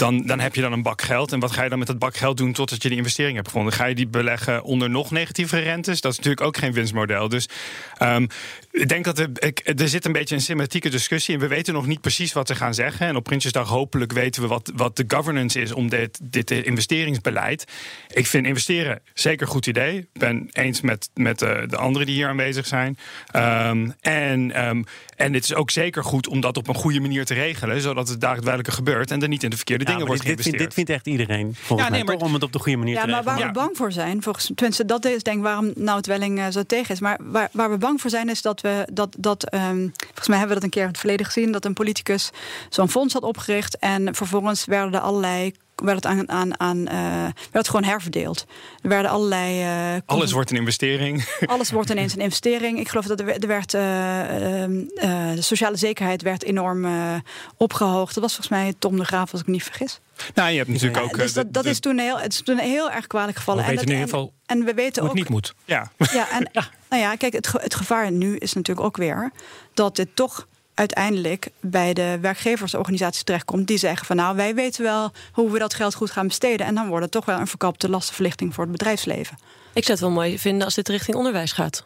Dan, 0.00 0.26
dan 0.26 0.40
heb 0.40 0.54
je 0.54 0.60
dan 0.60 0.72
een 0.72 0.82
bak 0.82 1.02
geld. 1.02 1.32
En 1.32 1.40
wat 1.40 1.52
ga 1.52 1.62
je 1.62 1.68
dan 1.68 1.78
met 1.78 1.86
dat 1.86 1.98
bak 1.98 2.16
geld 2.16 2.36
doen 2.36 2.52
totdat 2.52 2.82
je 2.82 2.88
die 2.88 2.98
investering 2.98 3.34
hebt 3.34 3.48
gevonden? 3.48 3.72
Ga 3.72 3.84
je 3.84 3.94
die 3.94 4.08
beleggen 4.08 4.62
onder 4.62 4.90
nog 4.90 5.10
negatieve 5.10 5.58
rentes? 5.58 6.00
Dat 6.00 6.12
is 6.12 6.16
natuurlijk 6.16 6.46
ook 6.46 6.56
geen 6.56 6.72
winstmodel. 6.72 7.28
Dus 7.28 7.48
ehm, 7.96 8.26
ik 8.70 8.88
denk 8.88 9.04
dat 9.04 9.18
er, 9.18 9.30
er 9.76 9.88
zit 9.88 10.04
een 10.04 10.12
beetje 10.12 10.34
een 10.34 10.40
semantieke 10.40 10.88
discussie. 10.88 11.34
En 11.34 11.40
we 11.40 11.46
weten 11.46 11.74
nog 11.74 11.86
niet 11.86 12.00
precies 12.00 12.32
wat 12.32 12.46
ze 12.46 12.54
gaan 12.54 12.74
zeggen. 12.74 13.06
En 13.06 13.16
op 13.16 13.24
Prinsjesdag 13.24 13.68
hopelijk 13.68 14.12
weten 14.12 14.42
we 14.42 14.48
wat, 14.48 14.72
wat 14.74 14.96
de 14.96 15.04
governance 15.08 15.60
is 15.60 15.72
om 15.72 15.88
dit, 15.88 16.18
dit 16.22 16.50
investeringsbeleid. 16.50 17.64
Ik 18.12 18.26
vind 18.26 18.46
investeren 18.46 19.00
zeker 19.14 19.46
een 19.46 19.52
goed 19.52 19.66
idee. 19.66 19.96
Ik 19.96 20.08
ben 20.12 20.48
eens 20.52 20.80
met, 20.80 21.10
met 21.14 21.42
eh, 21.42 21.58
de 21.66 21.76
anderen 21.76 22.06
die 22.06 22.16
hier 22.16 22.28
aanwezig 22.28 22.66
zijn. 22.66 22.98
Ehm, 23.30 23.90
en, 24.00 24.52
ehm, 24.52 24.82
en 25.16 25.34
het 25.34 25.44
is 25.44 25.54
ook 25.54 25.70
zeker 25.70 26.04
goed 26.04 26.28
om 26.28 26.40
dat 26.40 26.56
op 26.56 26.68
een 26.68 26.74
goede 26.74 27.00
manier 27.00 27.24
te 27.24 27.34
regelen. 27.34 27.80
Zodat 27.80 28.08
het 28.08 28.20
daadwerkelijk 28.20 28.74
gebeurt. 28.74 29.10
En 29.10 29.22
er 29.22 29.28
niet 29.28 29.42
in 29.42 29.50
de 29.50 29.56
verkeerde 29.56 29.88
dingen 29.92 30.06
Ja, 30.06 30.08
maar 30.08 30.16
wordt 30.16 30.22
dit, 30.26 30.36
dit, 30.36 30.44
vindt, 30.46 30.58
geïnvesteerd. 30.58 30.64
dit 30.64 30.74
vindt 30.74 30.90
echt 30.90 31.06
iedereen. 31.06 31.54
Volgens 31.54 31.88
Ja, 31.88 31.94
nee, 31.94 32.04
mij, 32.04 32.08
maar- 32.08 32.16
toch? 32.18 32.26
Om 32.28 32.34
het 32.34 32.42
op 32.42 32.52
de 32.52 32.58
goede 32.58 32.78
manier 32.78 32.94
Ja, 32.94 33.00
te 33.00 33.06
maar 33.06 33.16
regelen. 33.22 33.38
waar 33.38 33.46
we 33.52 33.58
bang 33.58 33.76
voor 33.76 33.92
zijn, 33.92 34.22
volgens 34.22 34.50
tenminste, 34.54 34.84
dat 34.84 35.04
is 35.04 35.22
denk 35.22 35.36
ik 35.36 35.42
waarom 35.42 35.70
Nout 35.74 36.06
Welling 36.06 36.38
eh, 36.38 36.46
zo 36.50 36.62
tegen 36.62 36.94
is. 36.94 37.00
Maar 37.00 37.18
waar, 37.22 37.48
waar 37.52 37.70
we 37.70 37.78
bang 37.78 38.00
voor 38.00 38.10
zijn, 38.10 38.28
is 38.28 38.42
dat 38.42 38.60
we 38.60 38.86
dat, 38.92 39.16
dat 39.18 39.44
ehm, 39.44 39.88
volgens 39.98 40.28
mij 40.28 40.38
hebben 40.38 40.48
we 40.48 40.54
dat 40.54 40.62
een 40.62 40.70
keer 40.70 40.82
in 40.82 40.88
het 40.88 40.98
verleden 40.98 41.26
gezien, 41.26 41.52
dat 41.52 41.64
een 41.64 41.72
politicus 41.72 42.30
zo'n 42.68 42.88
fonds 42.90 43.12
had 43.14 43.22
opgericht 43.22 43.78
en 43.78 44.14
vervolgens 44.14 44.64
werden 44.64 44.94
er 44.94 45.00
allerlei 45.00 45.52
werd 45.82 46.04
het 46.04 46.06
aan, 46.06 46.28
aan, 46.28 46.60
aan 46.60 46.86
eh, 46.86 47.22
werd 47.22 47.34
het 47.52 47.68
gewoon 47.68 47.84
herverdeeld. 47.84 48.46
Er 48.82 48.88
werden 48.88 49.10
allerlei 49.10 49.62
eh, 49.62 50.00
Alles 50.06 50.32
wordt 50.32 50.50
een 50.50 50.56
investering. 50.56 51.24
alles 51.46 51.70
wordt 51.70 51.90
ineens 51.90 52.12
een 52.12 52.20
investering. 52.20 52.78
Ik 52.78 52.88
geloof 52.88 53.06
dat 53.06 53.20
er, 53.20 53.26
werd- 53.26 53.42
er 53.42 53.48
werd 53.48 53.74
eh, 53.74 54.62
ehm, 54.62 54.80
eh, 54.94 55.34
de 55.34 55.42
sociale 55.42 55.76
zekerheid 55.76 56.22
werd 56.22 56.42
enorm 56.44 56.84
eh, 56.84 57.14
opgehoogd. 57.56 58.14
Dat 58.14 58.22
was 58.22 58.34
volgens 58.34 58.56
mij 58.60 58.74
Tom 58.78 58.96
de 58.96 59.04
Graaf, 59.04 59.32
als 59.32 59.40
ik 59.40 59.46
me 59.46 59.52
niet 59.52 59.62
vergis. 59.64 60.00
nou, 60.34 60.50
je 60.50 60.56
hebt 60.56 60.68
natuurlijk 60.68 61.02
ook. 61.02 61.16
dus 61.16 61.32
de- 61.32 61.42
dat, 61.44 61.52
dat 61.52 61.62
de- 61.64 61.70
is 61.70 61.80
toen 61.80 61.98
heel, 61.98 62.18
het 62.18 62.32
is 62.32 62.42
toen 62.42 62.58
heel 62.58 62.90
erg 62.90 63.06
kwalijk 63.06 63.36
gevallen. 63.36 63.64
We 63.64 63.70
weten 63.70 63.86
en 63.86 63.92
in 63.92 63.98
het- 64.00 64.08
ieder 64.10 64.18
geval 64.20 64.38
en, 64.46 64.58
en 64.58 64.64
we 64.64 64.74
weten 64.74 65.02
Hoe 65.02 65.10
ook 65.10 65.16
het 65.16 65.24
niet 65.24 65.32
moet. 65.34 65.54
Ja. 65.64 65.90
ja, 66.12 66.30
en 66.30 66.50
nou 66.88 67.02
ja, 67.02 67.14
kijk, 67.16 67.32
het, 67.32 67.46
ge- 67.46 67.60
het 67.62 67.74
gevaar 67.74 68.12
nu 68.12 68.36
is 68.36 68.52
natuurlijk 68.52 68.86
ook 68.86 68.96
weer 68.96 69.30
dat 69.74 69.96
dit 69.96 70.08
toch 70.14 70.46
uiteindelijk 70.80 71.48
bij 71.60 71.94
de 71.94 72.18
werkgeversorganisaties 72.20 73.22
terechtkomt 73.22 73.66
die 73.66 73.78
zeggen 73.78 74.06
van 74.06 74.16
nou 74.16 74.36
wij 74.36 74.54
weten 74.54 74.82
wel 74.82 75.12
hoe 75.32 75.50
we 75.50 75.58
dat 75.58 75.74
geld 75.74 75.94
goed 75.94 76.10
gaan 76.10 76.26
besteden 76.26 76.66
en 76.66 76.74
dan 76.74 76.88
wordt 76.88 77.02
het 77.02 77.12
toch 77.12 77.24
wel 77.24 77.38
een 77.38 77.46
verkapte 77.46 77.88
lastenverlichting 77.88 78.54
voor 78.54 78.64
het 78.64 78.72
bedrijfsleven. 78.72 79.38
Ik 79.74 79.84
zou 79.84 79.92
het 79.92 80.00
wel 80.00 80.10
mooi 80.10 80.38
vinden 80.38 80.64
als 80.64 80.74
dit 80.74 80.88
richting 80.88 81.16
onderwijs 81.16 81.52
gaat. 81.52 81.84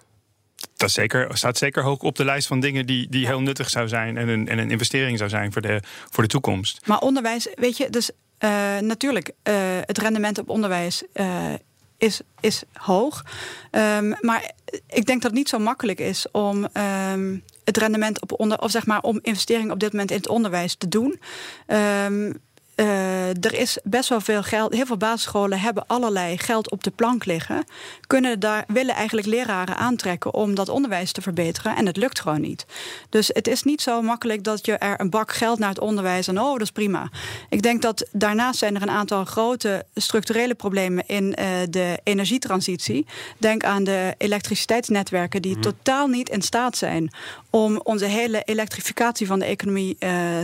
Dat 0.76 0.90
zeker, 0.90 1.36
staat 1.36 1.58
zeker 1.58 1.82
hoog 1.82 1.98
op 1.98 2.16
de 2.16 2.24
lijst 2.24 2.46
van 2.46 2.60
dingen 2.60 2.86
die, 2.86 3.08
die 3.08 3.26
heel 3.26 3.40
nuttig 3.40 3.70
zou 3.70 3.88
zijn 3.88 4.16
en 4.16 4.28
een, 4.28 4.48
en 4.48 4.58
een 4.58 4.70
investering 4.70 5.18
zou 5.18 5.30
zijn 5.30 5.52
voor 5.52 5.62
de, 5.62 5.80
voor 6.10 6.22
de 6.22 6.28
toekomst. 6.28 6.86
Maar 6.86 6.98
onderwijs, 6.98 7.48
weet 7.54 7.76
je, 7.76 7.90
dus 7.90 8.10
eh, 8.38 8.78
natuurlijk, 8.78 9.30
eh, 9.42 9.54
het 9.80 9.98
rendement 9.98 10.38
op 10.38 10.48
onderwijs 10.48 11.02
eh, 11.12 11.52
is, 11.98 12.20
is 12.40 12.62
hoog. 12.72 13.24
Ehm, 13.70 14.12
maar 14.20 14.50
ik 14.86 15.06
denk 15.06 15.22
dat 15.22 15.30
het 15.30 15.32
niet 15.40 15.48
zo 15.48 15.58
makkelijk 15.58 15.98
is 16.00 16.30
om 16.30 16.68
ehm, 16.72 17.36
het 17.64 17.76
rendement 17.76 18.22
op 18.22 18.40
onder, 18.40 18.58
of 18.58 18.70
zeg 18.70 18.86
maar 18.86 19.00
om 19.00 19.18
investeringen 19.22 19.72
op 19.72 19.80
dit 19.80 19.92
moment 19.92 20.10
in 20.10 20.16
het 20.16 20.28
onderwijs 20.28 20.74
te 20.74 20.88
doen. 20.88 21.20
Ehm, 21.66 22.32
eh, 22.74 23.28
er 23.28 23.54
is 23.54 23.78
best 23.84 24.08
wel 24.08 24.20
veel 24.20 24.42
geld. 24.42 24.74
Heel 24.74 24.86
veel 24.86 24.96
basisscholen 24.96 25.60
hebben 25.60 25.86
allerlei 25.86 26.38
geld 26.38 26.70
op 26.70 26.84
de 26.84 26.90
plank 26.90 27.24
liggen. 27.24 27.64
Kunnen 28.06 28.40
daar, 28.40 28.64
willen 28.66 28.94
eigenlijk 28.94 29.26
leraren 29.26 29.76
aantrekken 29.76 30.34
om 30.34 30.54
dat 30.54 30.68
onderwijs 30.68 31.12
te 31.12 31.22
verbeteren. 31.22 31.76
En 31.76 31.86
het 31.86 31.96
lukt 31.96 32.20
gewoon 32.20 32.40
niet. 32.40 32.66
Dus 33.08 33.30
het 33.32 33.48
is 33.48 33.62
niet 33.62 33.82
zo 33.82 34.02
makkelijk 34.02 34.44
dat 34.44 34.66
je 34.66 34.72
er 34.72 35.00
een 35.00 35.10
bak 35.10 35.32
geld 35.32 35.58
naar 35.58 35.68
het 35.68 35.80
onderwijs 35.80 36.28
en 36.28 36.40
oh, 36.40 36.52
dat 36.52 36.60
is 36.60 36.70
prima. 36.70 37.08
Ik 37.48 37.62
denk 37.62 37.82
dat 37.82 38.08
daarnaast 38.12 38.58
zijn 38.58 38.74
er 38.74 38.82
een 38.82 38.90
aantal 38.90 39.24
grote 39.24 39.86
structurele 39.94 40.54
problemen 40.54 41.06
in 41.06 41.34
eh, 41.34 41.46
de 41.70 42.00
energietransitie. 42.02 43.06
Denk 43.38 43.64
aan 43.64 43.84
de 43.84 44.14
elektriciteitsnetwerken 44.18 45.42
die 45.42 45.58
totaal 45.58 46.06
niet 46.06 46.28
in 46.28 46.42
staat 46.42 46.76
zijn 46.76 47.10
om 47.50 47.80
onze 47.82 48.04
hele 48.04 48.42
elektrificatie 48.42 49.26
van 49.26 49.38
de 49.38 49.44
economie 49.44 49.96
eh, 49.98 50.40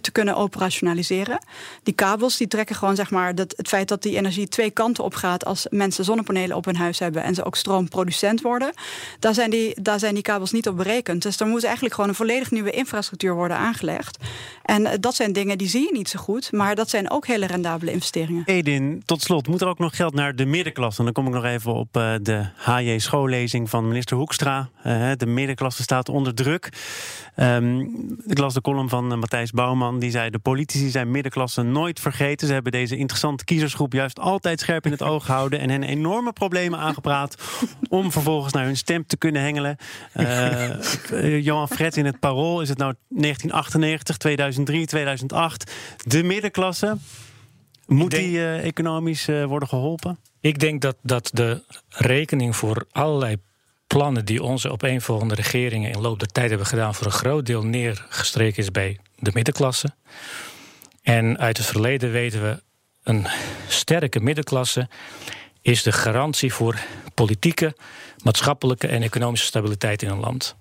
te 0.00 0.10
kunnen 0.10 0.36
operationaliseren. 0.36 1.38
Die 1.82 1.94
kabels 1.94 2.36
die 2.36 2.48
trekken 2.48 2.76
gewoon 2.76 2.96
zeg 2.96 3.10
maar 3.10 3.34
dat, 3.34 3.54
het 3.56 3.68
feit 3.68 3.88
dat 3.88 4.02
die 4.02 4.16
energie 4.16 4.48
twee 4.48 4.70
kanten 4.70 5.04
op 5.04 5.14
gaat 5.14 5.44
als 5.44 5.66
mensen 5.70 6.04
zonnepanelen 6.04 6.56
op 6.56 6.64
hun 6.64 6.76
huis 6.76 6.98
hebben 6.98 7.22
en 7.22 7.34
ze 7.34 7.44
ook 7.44 7.56
stroomproducent 7.56 8.40
worden. 8.40 8.72
Daar 9.18 9.34
zijn 9.34 9.50
die, 9.50 9.82
daar 9.82 9.98
zijn 9.98 10.14
die 10.14 10.22
kabels 10.22 10.52
niet 10.52 10.68
op 10.68 10.76
berekend. 10.76 11.22
Dus 11.22 11.40
er 11.40 11.46
moet 11.46 11.64
eigenlijk 11.64 11.94
gewoon 11.94 12.10
een 12.10 12.16
volledig 12.16 12.50
nieuwe 12.50 12.70
infrastructuur 12.70 13.34
worden 13.34 13.56
aangelegd. 13.56 14.18
En 14.62 14.86
eh, 14.86 14.96
dat 15.00 15.14
zijn 15.14 15.32
dingen 15.32 15.58
die 15.58 15.68
zie 15.68 15.82
je 15.82 15.92
niet 15.92 16.08
zo 16.08 16.18
goed, 16.18 16.52
maar 16.52 16.74
dat 16.74 16.90
zijn 16.90 17.10
ook 17.10 17.26
hele 17.26 17.46
rendabele 17.46 17.92
investeringen. 17.92 18.42
Edin, 18.46 19.02
tot 19.04 19.22
slot, 19.22 19.48
moet 19.48 19.60
er 19.60 19.68
ook 19.68 19.78
nog 19.78 19.96
geld 19.96 20.14
naar 20.14 20.36
de 20.36 20.44
middenklasse? 20.44 20.98
En 20.98 21.04
dan 21.04 21.14
kom 21.14 21.26
ik 21.26 21.32
nog 21.32 21.44
even 21.44 21.74
op 21.74 21.96
uh, 21.96 22.14
de 22.22 22.46
HJ 22.56 22.98
schoollezing 22.98 23.70
van 23.70 23.88
minister 23.88 24.16
Hoekstra. 24.16 24.68
De 25.16 25.26
middenklasse 25.26 25.82
staat 25.82 26.08
onder 26.08 26.34
druk. 26.34 26.68
Um, 27.36 28.18
ik 28.26 28.38
las 28.38 28.54
de 28.54 28.60
column 28.60 28.88
van 28.88 29.18
Matthijs 29.18 29.50
Bouwman. 29.78 29.98
Die 29.98 30.10
zei: 30.10 30.30
De 30.30 30.38
politici 30.38 30.88
zijn 30.88 31.10
middenklasse 31.10 31.62
nooit 31.62 32.00
vergeten. 32.00 32.46
Ze 32.46 32.52
hebben 32.52 32.72
deze 32.72 32.96
interessante 32.96 33.44
kiezersgroep 33.44 33.92
juist 33.92 34.18
altijd 34.18 34.60
scherp 34.60 34.86
in 34.86 34.90
het 34.90 35.02
oog 35.02 35.24
gehouden. 35.24 35.60
En 35.60 35.70
hen 35.70 35.82
enorme 35.82 36.32
problemen 36.32 36.78
aangepraat. 36.78 37.34
om 37.88 38.12
vervolgens 38.12 38.52
naar 38.52 38.64
hun 38.64 38.76
stem 38.76 39.06
te 39.06 39.16
kunnen 39.16 39.42
hengelen. 39.42 39.76
Uh, 40.14 41.44
Johan 41.44 41.68
Fred 41.68 41.96
in 41.96 42.04
het 42.04 42.20
Parool. 42.20 42.60
Is 42.60 42.68
het 42.68 42.78
nou 42.78 42.94
1998, 43.08 44.16
2003, 44.16 44.86
2008? 44.86 45.72
De 45.96 46.22
middenklasse. 46.22 46.96
Moet 47.86 48.10
denk, 48.10 48.24
die 48.24 48.36
uh, 48.36 48.64
economisch 48.64 49.28
uh, 49.28 49.44
worden 49.44 49.68
geholpen? 49.68 50.18
Ik 50.40 50.58
denk 50.58 50.80
dat, 50.80 50.96
dat 51.02 51.30
de 51.32 51.62
rekening 51.88 52.56
voor 52.56 52.86
allerlei 52.90 53.36
plannen 53.94 54.24
die 54.24 54.42
onze 54.42 54.70
opeenvolgende 54.70 55.34
regeringen 55.34 55.90
in 55.90 56.00
loop 56.00 56.18
der 56.18 56.28
tijd 56.28 56.48
hebben 56.48 56.66
gedaan, 56.66 56.94
voor 56.94 57.06
een 57.06 57.12
groot 57.12 57.46
deel 57.46 57.64
neergestreken 57.64 58.62
is 58.62 58.70
bij 58.70 58.98
de 59.16 59.30
middenklasse. 59.34 59.94
En 61.02 61.38
uit 61.38 61.56
het 61.56 61.66
verleden 61.66 62.10
weten 62.10 62.42
we, 62.42 62.62
een 63.02 63.26
sterke 63.68 64.20
middenklasse 64.20 64.88
is 65.62 65.82
de 65.82 65.92
garantie 65.92 66.52
voor 66.52 66.78
politieke, 67.14 67.76
maatschappelijke 68.22 68.86
en 68.86 69.02
economische 69.02 69.46
stabiliteit 69.46 70.02
in 70.02 70.08
een 70.08 70.20
land. 70.20 70.56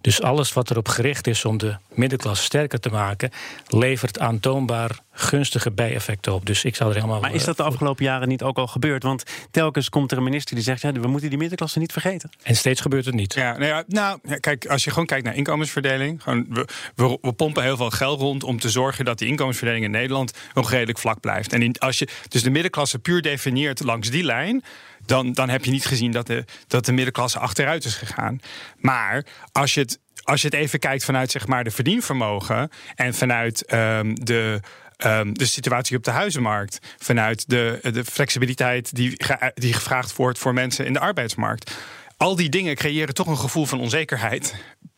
Dus 0.00 0.22
alles 0.22 0.52
wat 0.52 0.70
erop 0.70 0.88
gericht 0.88 1.26
is 1.26 1.44
om 1.44 1.58
de 1.58 1.76
middenklasse 1.88 2.44
sterker 2.44 2.80
te 2.80 2.88
maken, 2.88 3.30
levert 3.66 4.18
aantoonbaar 4.18 4.98
gunstige 5.12 5.70
bijeffecten 5.70 6.34
op. 6.34 6.46
Dus 6.46 6.64
ik 6.64 6.76
zou 6.76 6.90
er 6.90 6.96
helemaal. 6.96 7.20
Maar 7.20 7.34
is 7.34 7.44
dat 7.44 7.56
de 7.56 7.62
afgelopen 7.62 8.04
jaren 8.04 8.28
niet 8.28 8.42
ook 8.42 8.58
al 8.58 8.66
gebeurd? 8.66 9.02
Want 9.02 9.22
telkens 9.50 9.88
komt 9.88 10.10
er 10.10 10.16
een 10.16 10.24
minister 10.24 10.54
die 10.54 10.64
zegt: 10.64 10.80
ja, 10.82 10.92
we 10.92 11.08
moeten 11.08 11.28
die 11.28 11.38
middenklasse 11.38 11.78
niet 11.78 11.92
vergeten. 11.92 12.30
En 12.42 12.56
steeds 12.56 12.80
gebeurt 12.80 13.04
het 13.04 13.14
niet. 13.14 13.34
Ja, 13.34 13.52
nou, 13.52 13.64
ja, 13.64 13.84
nou 13.86 14.38
kijk, 14.40 14.66
als 14.66 14.84
je 14.84 14.90
gewoon 14.90 15.06
kijkt 15.06 15.24
naar 15.24 15.36
inkomensverdeling, 15.36 16.22
gewoon, 16.22 16.46
we, 16.48 16.66
we, 16.94 17.18
we, 17.20 17.32
pompen 17.32 17.62
heel 17.62 17.76
veel 17.76 17.90
geld 17.90 18.20
rond 18.20 18.44
om 18.44 18.60
te 18.60 18.70
zorgen 18.70 19.04
dat 19.04 19.18
die 19.18 19.28
inkomensverdeling 19.28 19.84
in 19.84 19.90
Nederland 19.90 20.32
nog 20.54 20.70
redelijk 20.70 20.98
vlak 20.98 21.20
blijft. 21.20 21.52
En 21.52 21.62
in, 21.62 21.76
als 21.78 21.98
je 21.98 22.08
dus 22.28 22.42
de 22.42 22.50
middenklasse 22.50 22.98
puur 22.98 23.22
definieert 23.22 23.84
langs 23.84 24.10
die 24.10 24.24
lijn, 24.24 24.64
dan, 25.06 25.32
dan 25.32 25.48
heb 25.48 25.64
je 25.64 25.70
niet 25.70 25.86
gezien 25.86 26.10
dat 26.10 26.26
de, 26.26 26.44
dat 26.66 26.84
de 26.84 26.92
middenklasse 26.92 27.38
achteruit 27.38 27.84
is 27.84 27.94
gegaan. 27.94 28.40
Maar 28.76 29.26
als 29.52 29.74
je 29.74 29.80
het, 29.80 29.98
als 30.22 30.40
je 30.40 30.46
het 30.46 30.56
even 30.56 30.78
kijkt 30.78 31.04
vanuit 31.04 31.30
zeg 31.30 31.46
maar, 31.46 31.64
de 31.64 31.70
verdienvermogen 31.70 32.70
en 32.94 33.14
vanuit 33.14 33.72
um, 33.72 34.24
de. 34.24 34.60
Um, 35.06 35.34
de 35.34 35.46
situatie 35.46 35.96
op 35.96 36.04
de 36.04 36.10
huizenmarkt, 36.10 36.78
vanuit 36.98 37.48
de, 37.48 37.78
de 37.92 38.04
flexibiliteit 38.04 38.94
die, 38.94 39.16
die 39.54 39.72
gevraagd 39.72 40.16
wordt 40.16 40.38
voor 40.38 40.54
mensen 40.54 40.86
in 40.86 40.92
de 40.92 40.98
arbeidsmarkt. 40.98 41.76
Al 42.16 42.36
die 42.36 42.48
dingen 42.48 42.74
creëren 42.74 43.14
toch 43.14 43.26
een 43.26 43.38
gevoel 43.38 43.66
van 43.66 43.80
onzekerheid 43.80 44.54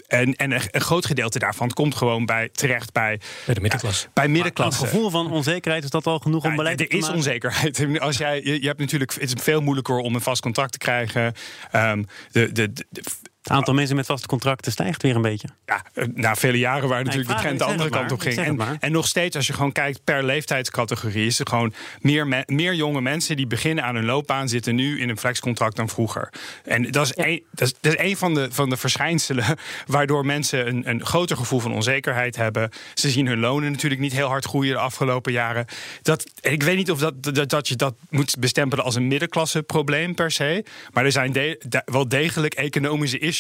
en, 0.06 0.34
en 0.34 0.52
een 0.52 0.80
groot 0.80 1.06
gedeelte 1.06 1.38
daarvan 1.38 1.70
komt 1.70 1.94
gewoon 1.94 2.26
bij, 2.26 2.48
terecht 2.52 2.92
bij, 2.92 3.20
bij 3.44 3.54
de 3.54 3.60
middenklasse. 3.60 4.04
Ja, 4.04 4.10
bij 4.14 4.28
middenklasse. 4.28 4.82
Een 4.82 4.88
gevoel 4.88 5.10
van 5.10 5.30
onzekerheid 5.30 5.84
is 5.84 5.90
dat 5.90 6.06
al 6.06 6.18
genoeg 6.18 6.44
om 6.44 6.56
beleid 6.56 6.78
te 6.78 6.82
maken? 6.82 6.98
Er 6.98 7.04
is 7.04 7.14
onzekerheid. 7.14 8.00
Als 8.00 8.16
jij, 8.16 8.42
je, 8.44 8.60
je, 8.60 8.66
hebt 8.66 8.78
natuurlijk, 8.78 9.14
het 9.14 9.34
is 9.36 9.42
veel 9.42 9.60
moeilijker 9.60 9.96
om 9.96 10.14
een 10.14 10.20
vast 10.20 10.42
contract 10.42 10.72
te 10.72 10.78
krijgen. 10.78 11.34
Um, 11.72 12.06
de, 12.30 12.52
de, 12.52 12.72
de, 12.72 13.02
het 13.44 13.52
aantal 13.52 13.74
mensen 13.74 13.96
met 13.96 14.06
vaste 14.06 14.26
contracten 14.26 14.72
stijgt 14.72 15.02
weer 15.02 15.16
een 15.16 15.22
beetje. 15.22 15.48
Ja, 15.66 15.82
na 16.14 16.34
vele 16.34 16.58
jaren 16.58 16.88
waar 16.88 17.04
natuurlijk 17.04 17.30
de 17.30 17.42
trend 17.42 17.58
de 17.58 17.64
andere 17.64 17.90
kant 17.90 18.12
op 18.12 18.20
ging. 18.20 18.36
En, 18.36 18.80
en, 18.80 18.92
nog 18.92 19.06
steeds, 19.06 19.36
als 19.36 19.46
je 19.46 19.52
gewoon 19.52 19.72
kijkt 19.72 20.04
per 20.04 20.24
leeftijdscategorie, 20.24 21.26
is 21.26 21.38
er 21.38 21.48
gewoon 21.48 21.74
meer, 22.00 22.26
me, 22.26 22.42
meer 22.46 22.74
jonge 22.74 23.00
mensen 23.00 23.36
die 23.36 23.46
beginnen 23.46 23.84
aan 23.84 23.94
hun 23.94 24.04
loopbaan 24.04 24.48
zitten 24.48 24.74
nu 24.74 25.00
in 25.00 25.08
een 25.08 25.18
flexcontract 25.18 25.76
dan 25.76 25.88
vroeger. 25.88 26.32
En 26.64 26.90
dat 26.90 27.06
is, 27.06 27.12
ja. 27.16 27.26
een, 27.26 27.44
dat 27.50 27.68
is, 27.68 27.74
dat 27.80 27.94
is 27.94 28.10
een 28.10 28.16
van 28.16 28.34
de, 28.34 28.48
van 28.50 28.70
de 28.70 28.76
verschijnselen 28.76 29.44
waardoor 29.86 30.26
mensen 30.26 30.66
een, 30.68 30.88
een 30.88 31.04
groter 31.04 31.36
gevoel 31.36 31.60
van 31.60 31.72
onzekerheid 31.72 32.36
hebben. 32.36 32.70
Ze 32.94 33.10
zien 33.10 33.26
hun 33.26 33.38
lonen 33.38 33.70
natuurlijk 33.70 34.00
niet 34.00 34.12
heel 34.12 34.28
hard 34.28 34.44
groeien 34.44 34.72
de 34.72 34.80
afgelopen 34.80 35.32
jaren. 35.32 35.66
Dat, 36.02 36.24
ik 36.40 36.62
weet 36.62 36.76
niet 36.76 36.90
of 36.90 36.98
dat, 36.98 37.34
dat, 37.34 37.48
dat 37.48 37.68
je 37.68 37.76
dat 37.76 37.94
moet 38.10 38.36
bestempelen 38.38 38.84
als 38.84 38.94
een 38.94 39.08
middenklasse 39.08 39.62
probleem 39.62 40.14
per 40.14 40.30
se. 40.30 40.64
Maar 40.92 41.04
er 41.04 41.12
zijn 41.12 41.32
de, 41.32 41.62
de, 41.68 41.82
wel 41.84 42.08
degelijk 42.08 42.54
economische 42.54 43.18
issues 43.18 43.32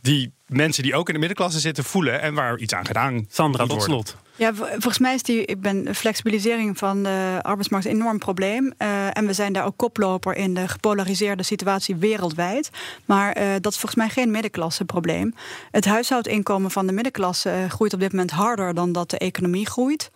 die 0.00 0.32
mensen 0.46 0.82
die 0.82 0.94
ook 0.94 1.06
in 1.06 1.14
de 1.14 1.20
middenklasse 1.20 1.60
zitten 1.60 1.84
voelen 1.84 2.20
en 2.20 2.34
waar 2.34 2.58
iets 2.58 2.74
aan 2.74 2.86
gedaan 2.86 3.26
Sandra, 3.28 3.66
tot 3.66 3.82
slot. 3.82 4.16
Ja, 4.36 4.54
volgens 4.54 4.98
mij 4.98 5.14
is 5.14 5.22
die 5.22 5.44
ik 5.44 5.60
ben, 5.60 5.94
flexibilisering 5.94 6.78
van 6.78 7.02
de 7.02 7.38
arbeidsmarkt 7.42 7.86
een 7.86 7.92
enorm 7.92 8.18
probleem. 8.18 8.72
Uh, 8.78 9.16
en 9.16 9.26
we 9.26 9.32
zijn 9.32 9.52
daar 9.52 9.64
ook 9.64 9.76
koploper 9.76 10.36
in 10.36 10.54
de 10.54 10.68
gepolariseerde 10.68 11.42
situatie 11.42 11.96
wereldwijd. 11.96 12.70
Maar 13.04 13.38
uh, 13.38 13.44
dat 13.60 13.72
is 13.72 13.78
volgens 13.78 13.94
mij 13.94 14.08
geen 14.08 14.30
middenklasse 14.30 14.84
probleem. 14.84 15.34
Het 15.70 15.84
huishoudinkomen 15.84 16.70
van 16.70 16.86
de 16.86 16.92
middenklasse 16.92 17.50
uh, 17.50 17.70
groeit 17.70 17.94
op 17.94 18.00
dit 18.00 18.12
moment 18.12 18.30
harder 18.30 18.74
dan 18.74 18.92
dat 18.92 19.10
de 19.10 19.18
economie 19.18 19.66
groeit. 19.66 20.10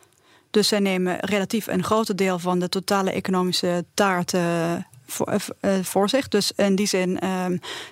Dus 0.50 0.68
zij 0.68 0.78
nemen 0.78 1.16
relatief 1.20 1.66
een 1.66 1.84
groot 1.84 2.18
deel 2.18 2.38
van 2.38 2.58
de 2.58 2.68
totale 2.68 3.12
economische 3.12 3.84
taart 3.94 4.34
uh, 4.34 4.72
voor, 5.82 6.08
zich. 6.08 6.28
Dus 6.28 6.52
in 6.56 6.74
die 6.74 6.86
zin, 6.86 7.18
uh, 7.24 7.44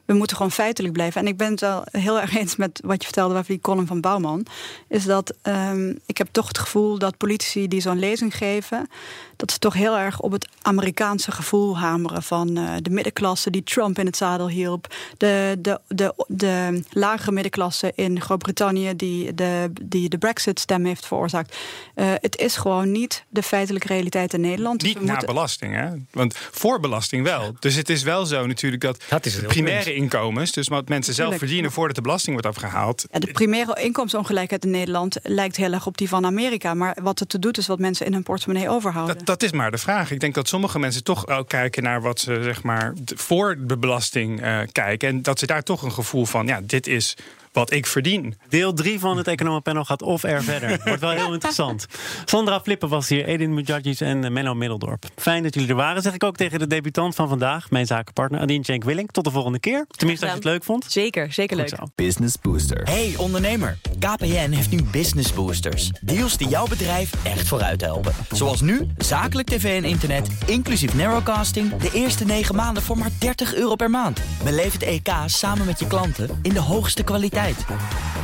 we 0.05 0.14
moeten 0.14 0.37
gewoon 0.37 0.53
feitelijk 0.53 0.92
blijven. 0.92 1.20
En 1.20 1.27
ik 1.27 1.37
ben 1.37 1.51
het 1.51 1.61
wel 1.61 1.85
heel 1.90 2.20
erg 2.20 2.37
eens 2.37 2.57
met 2.57 2.81
wat 2.85 2.96
je 2.96 3.05
vertelde 3.05 3.35
over 3.35 3.46
die 3.46 3.61
column 3.61 3.87
van 3.87 4.01
Bouwman. 4.01 4.46
Is 4.88 5.05
dat 5.05 5.35
um, 5.42 5.98
ik 6.07 6.18
heb 6.18 6.29
toch 6.31 6.48
het 6.48 6.59
gevoel 6.59 6.98
dat 6.98 7.16
politici 7.16 7.68
die 7.68 7.81
zo'n 7.81 7.98
lezing 7.98 8.37
geven, 8.37 8.88
dat 9.37 9.53
ze 9.53 9.59
toch 9.59 9.75
heel 9.75 9.98
erg 9.98 10.20
op 10.20 10.33
het 10.33 10.48
Amerikaanse 10.62 11.33
gevoel 11.33 11.79
hameren 11.79 12.22
van 12.22 12.59
uh, 12.59 12.70
de 12.83 12.90
middenklasse 12.90 13.51
die 13.51 13.62
Trump 13.62 13.98
in 13.98 14.07
het 14.07 14.16
zadel 14.16 14.48
hielp. 14.48 14.94
De, 15.16 15.59
de, 15.59 15.81
de, 15.88 16.14
de 16.27 16.83
lagere 16.90 17.33
middenklasse 17.33 17.92
in 17.94 18.20
Groot-Brittannië 18.20 18.96
die 18.96 19.35
de, 19.35 19.72
die 19.83 20.09
de 20.09 20.18
Brexit-stem 20.18 20.85
heeft 20.85 21.07
veroorzaakt. 21.07 21.57
Uh, 21.94 22.07
het 22.14 22.37
is 22.37 22.57
gewoon 22.57 22.92
niet 22.92 23.25
de 23.29 23.42
feitelijke 23.42 23.87
realiteit 23.87 24.35
in 24.35 24.40
Nederland. 24.40 24.83
Niet 24.83 24.94
dus 24.94 25.05
na 25.05 25.11
moeten... 25.11 25.29
belasting, 25.29 25.75
hè? 25.75 25.90
Want 26.11 26.37
voor 26.37 26.81
belasting 26.81 27.01
wel. 27.11 27.55
Dus 27.59 27.75
het 27.75 27.88
is 27.88 28.03
wel 28.03 28.27
zo 28.27 28.47
natuurlijk 28.47 28.83
dat, 28.83 29.05
dat 29.09 29.27
is 29.27 29.35
de 29.35 29.47
primaire 29.47 29.85
punt. 29.85 29.97
inkomens, 29.97 30.53
dus 30.53 30.69
wat 30.69 30.88
mensen 30.88 31.15
zelf 31.15 31.29
Tuurlijk. 31.29 31.38
verdienen 31.38 31.73
voordat 31.73 31.97
de 31.97 32.03
belasting 32.03 32.33
wordt 32.33 32.57
afgehaald. 32.57 33.05
Ja, 33.11 33.19
de 33.19 33.33
primaire 33.33 33.83
inkomensongelijkheid 33.83 34.65
in 34.65 34.71
Nederland 34.71 35.17
lijkt 35.23 35.57
heel 35.57 35.73
erg 35.73 35.87
op 35.87 35.99
die 35.99 36.09
van 36.09 36.27
Amerika. 36.27 36.75
Maar 36.75 36.97
wat 37.03 37.19
het 37.19 37.29
te 37.29 37.38
doet 37.38 37.59
is 37.59 37.67
wat 37.67 37.79
mensen 37.79 38.07
in 38.07 38.12
hun 38.12 38.23
portemonnee 38.23 38.69
overhouden. 38.69 39.17
Dat, 39.17 39.27
dat 39.27 39.43
is 39.43 39.53
maar 39.53 39.71
de 39.71 39.79
vraag. 39.79 40.11
Ik 40.11 40.21
denk 40.21 40.35
dat 40.35 40.49
sommige 40.49 40.79
mensen 40.79 41.05
toch 41.05 41.29
ook 41.29 41.49
kijken 41.49 41.83
naar 41.83 42.03
wat 42.03 42.21
ze 42.21 42.41
zeg 42.43 42.62
maar 42.62 42.93
voor 43.05 43.57
de 43.59 43.77
belasting 43.77 44.43
uh, 44.43 44.61
kijken. 44.73 45.09
En 45.09 45.23
dat 45.23 45.38
ze 45.38 45.47
daar 45.47 45.62
toch 45.62 45.83
een 45.83 45.93
gevoel 45.93 46.27
van, 46.27 46.47
ja, 46.47 46.61
dit 46.65 46.87
is 46.87 47.17
wat 47.53 47.73
ik 47.73 47.87
verdien. 47.87 48.37
Deel 48.49 48.73
3 48.73 48.99
van 48.99 49.17
het 49.17 49.29
Economenpanel 49.29 49.85
gaat 49.85 50.03
of 50.03 50.23
er 50.23 50.43
verder. 50.43 50.81
Wordt 50.85 51.01
wel 51.01 51.11
heel 51.11 51.33
interessant. 51.33 51.87
Sandra 52.25 52.61
Flippen 52.61 52.88
was 52.88 53.09
hier, 53.09 53.25
Edin 53.25 53.55
Mujadjis 53.55 54.01
en 54.01 54.33
Menno 54.33 54.55
Middeldorp. 54.55 55.05
Fijn 55.17 55.43
dat 55.43 55.55
jullie 55.55 55.69
er 55.69 55.75
waren, 55.75 56.03
zeg 56.03 56.15
ik 56.15 56.25
ook 56.25 56.37
tegen 56.37 56.59
de 56.59 56.67
debutant 56.67 57.15
van 57.15 57.29
vandaag, 57.29 57.71
mijn 57.71 57.87
zakenpartner 57.87 58.41
Adine 58.41 58.65
Cenk 58.65 58.85
Willing. 58.85 59.11
Tot 59.11 59.25
de 59.25 59.31
volgende 59.31 59.59
keer. 59.59 59.87
Tenminste, 59.91 60.25
als 60.25 60.35
je 60.35 60.41
het 60.41 60.51
leuk 60.51 60.65
vond. 60.65 60.85
Zeker, 60.88 61.33
zeker 61.33 61.57
leuk. 61.57 61.69
Zo. 61.69 61.77
Business 61.95 62.38
Booster. 62.41 62.83
Hey 62.83 63.15
ondernemer, 63.17 63.79
KPN 63.99 64.51
heeft 64.51 64.71
nu 64.71 64.83
Business 64.83 65.33
Boosters. 65.33 65.91
Deals 66.01 66.37
die 66.37 66.49
jouw 66.49 66.67
bedrijf 66.67 67.11
echt 67.25 67.49
vooruit 67.49 67.81
helpen. 67.81 68.12
Zoals 68.31 68.61
nu, 68.61 68.87
zakelijk 68.97 69.49
tv 69.49 69.83
en 69.83 69.88
internet, 69.88 70.29
inclusief 70.47 70.95
narrowcasting, 70.95 71.77
de 71.77 71.91
eerste 71.93 72.25
9 72.25 72.55
maanden 72.55 72.83
voor 72.83 72.99
maar 72.99 73.11
30 73.19 73.55
euro 73.55 73.75
per 73.75 73.91
maand. 73.91 74.21
Beleef 74.45 74.73
het 74.73 74.83
EK 74.83 75.09
samen 75.27 75.67
met 75.67 75.79
je 75.79 75.87
klanten 75.87 76.38
in 76.43 76.53
de 76.53 76.61
hoogste 76.61 77.05
kwaliteit. 77.42 77.66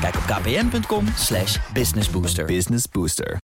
Kijk 0.01 0.17
op 0.17 0.23
kpn.com 0.23 1.07
slash 1.17 1.59
businessbooster. 1.73 2.45
Business 2.45 2.85
Booster. 2.93 3.48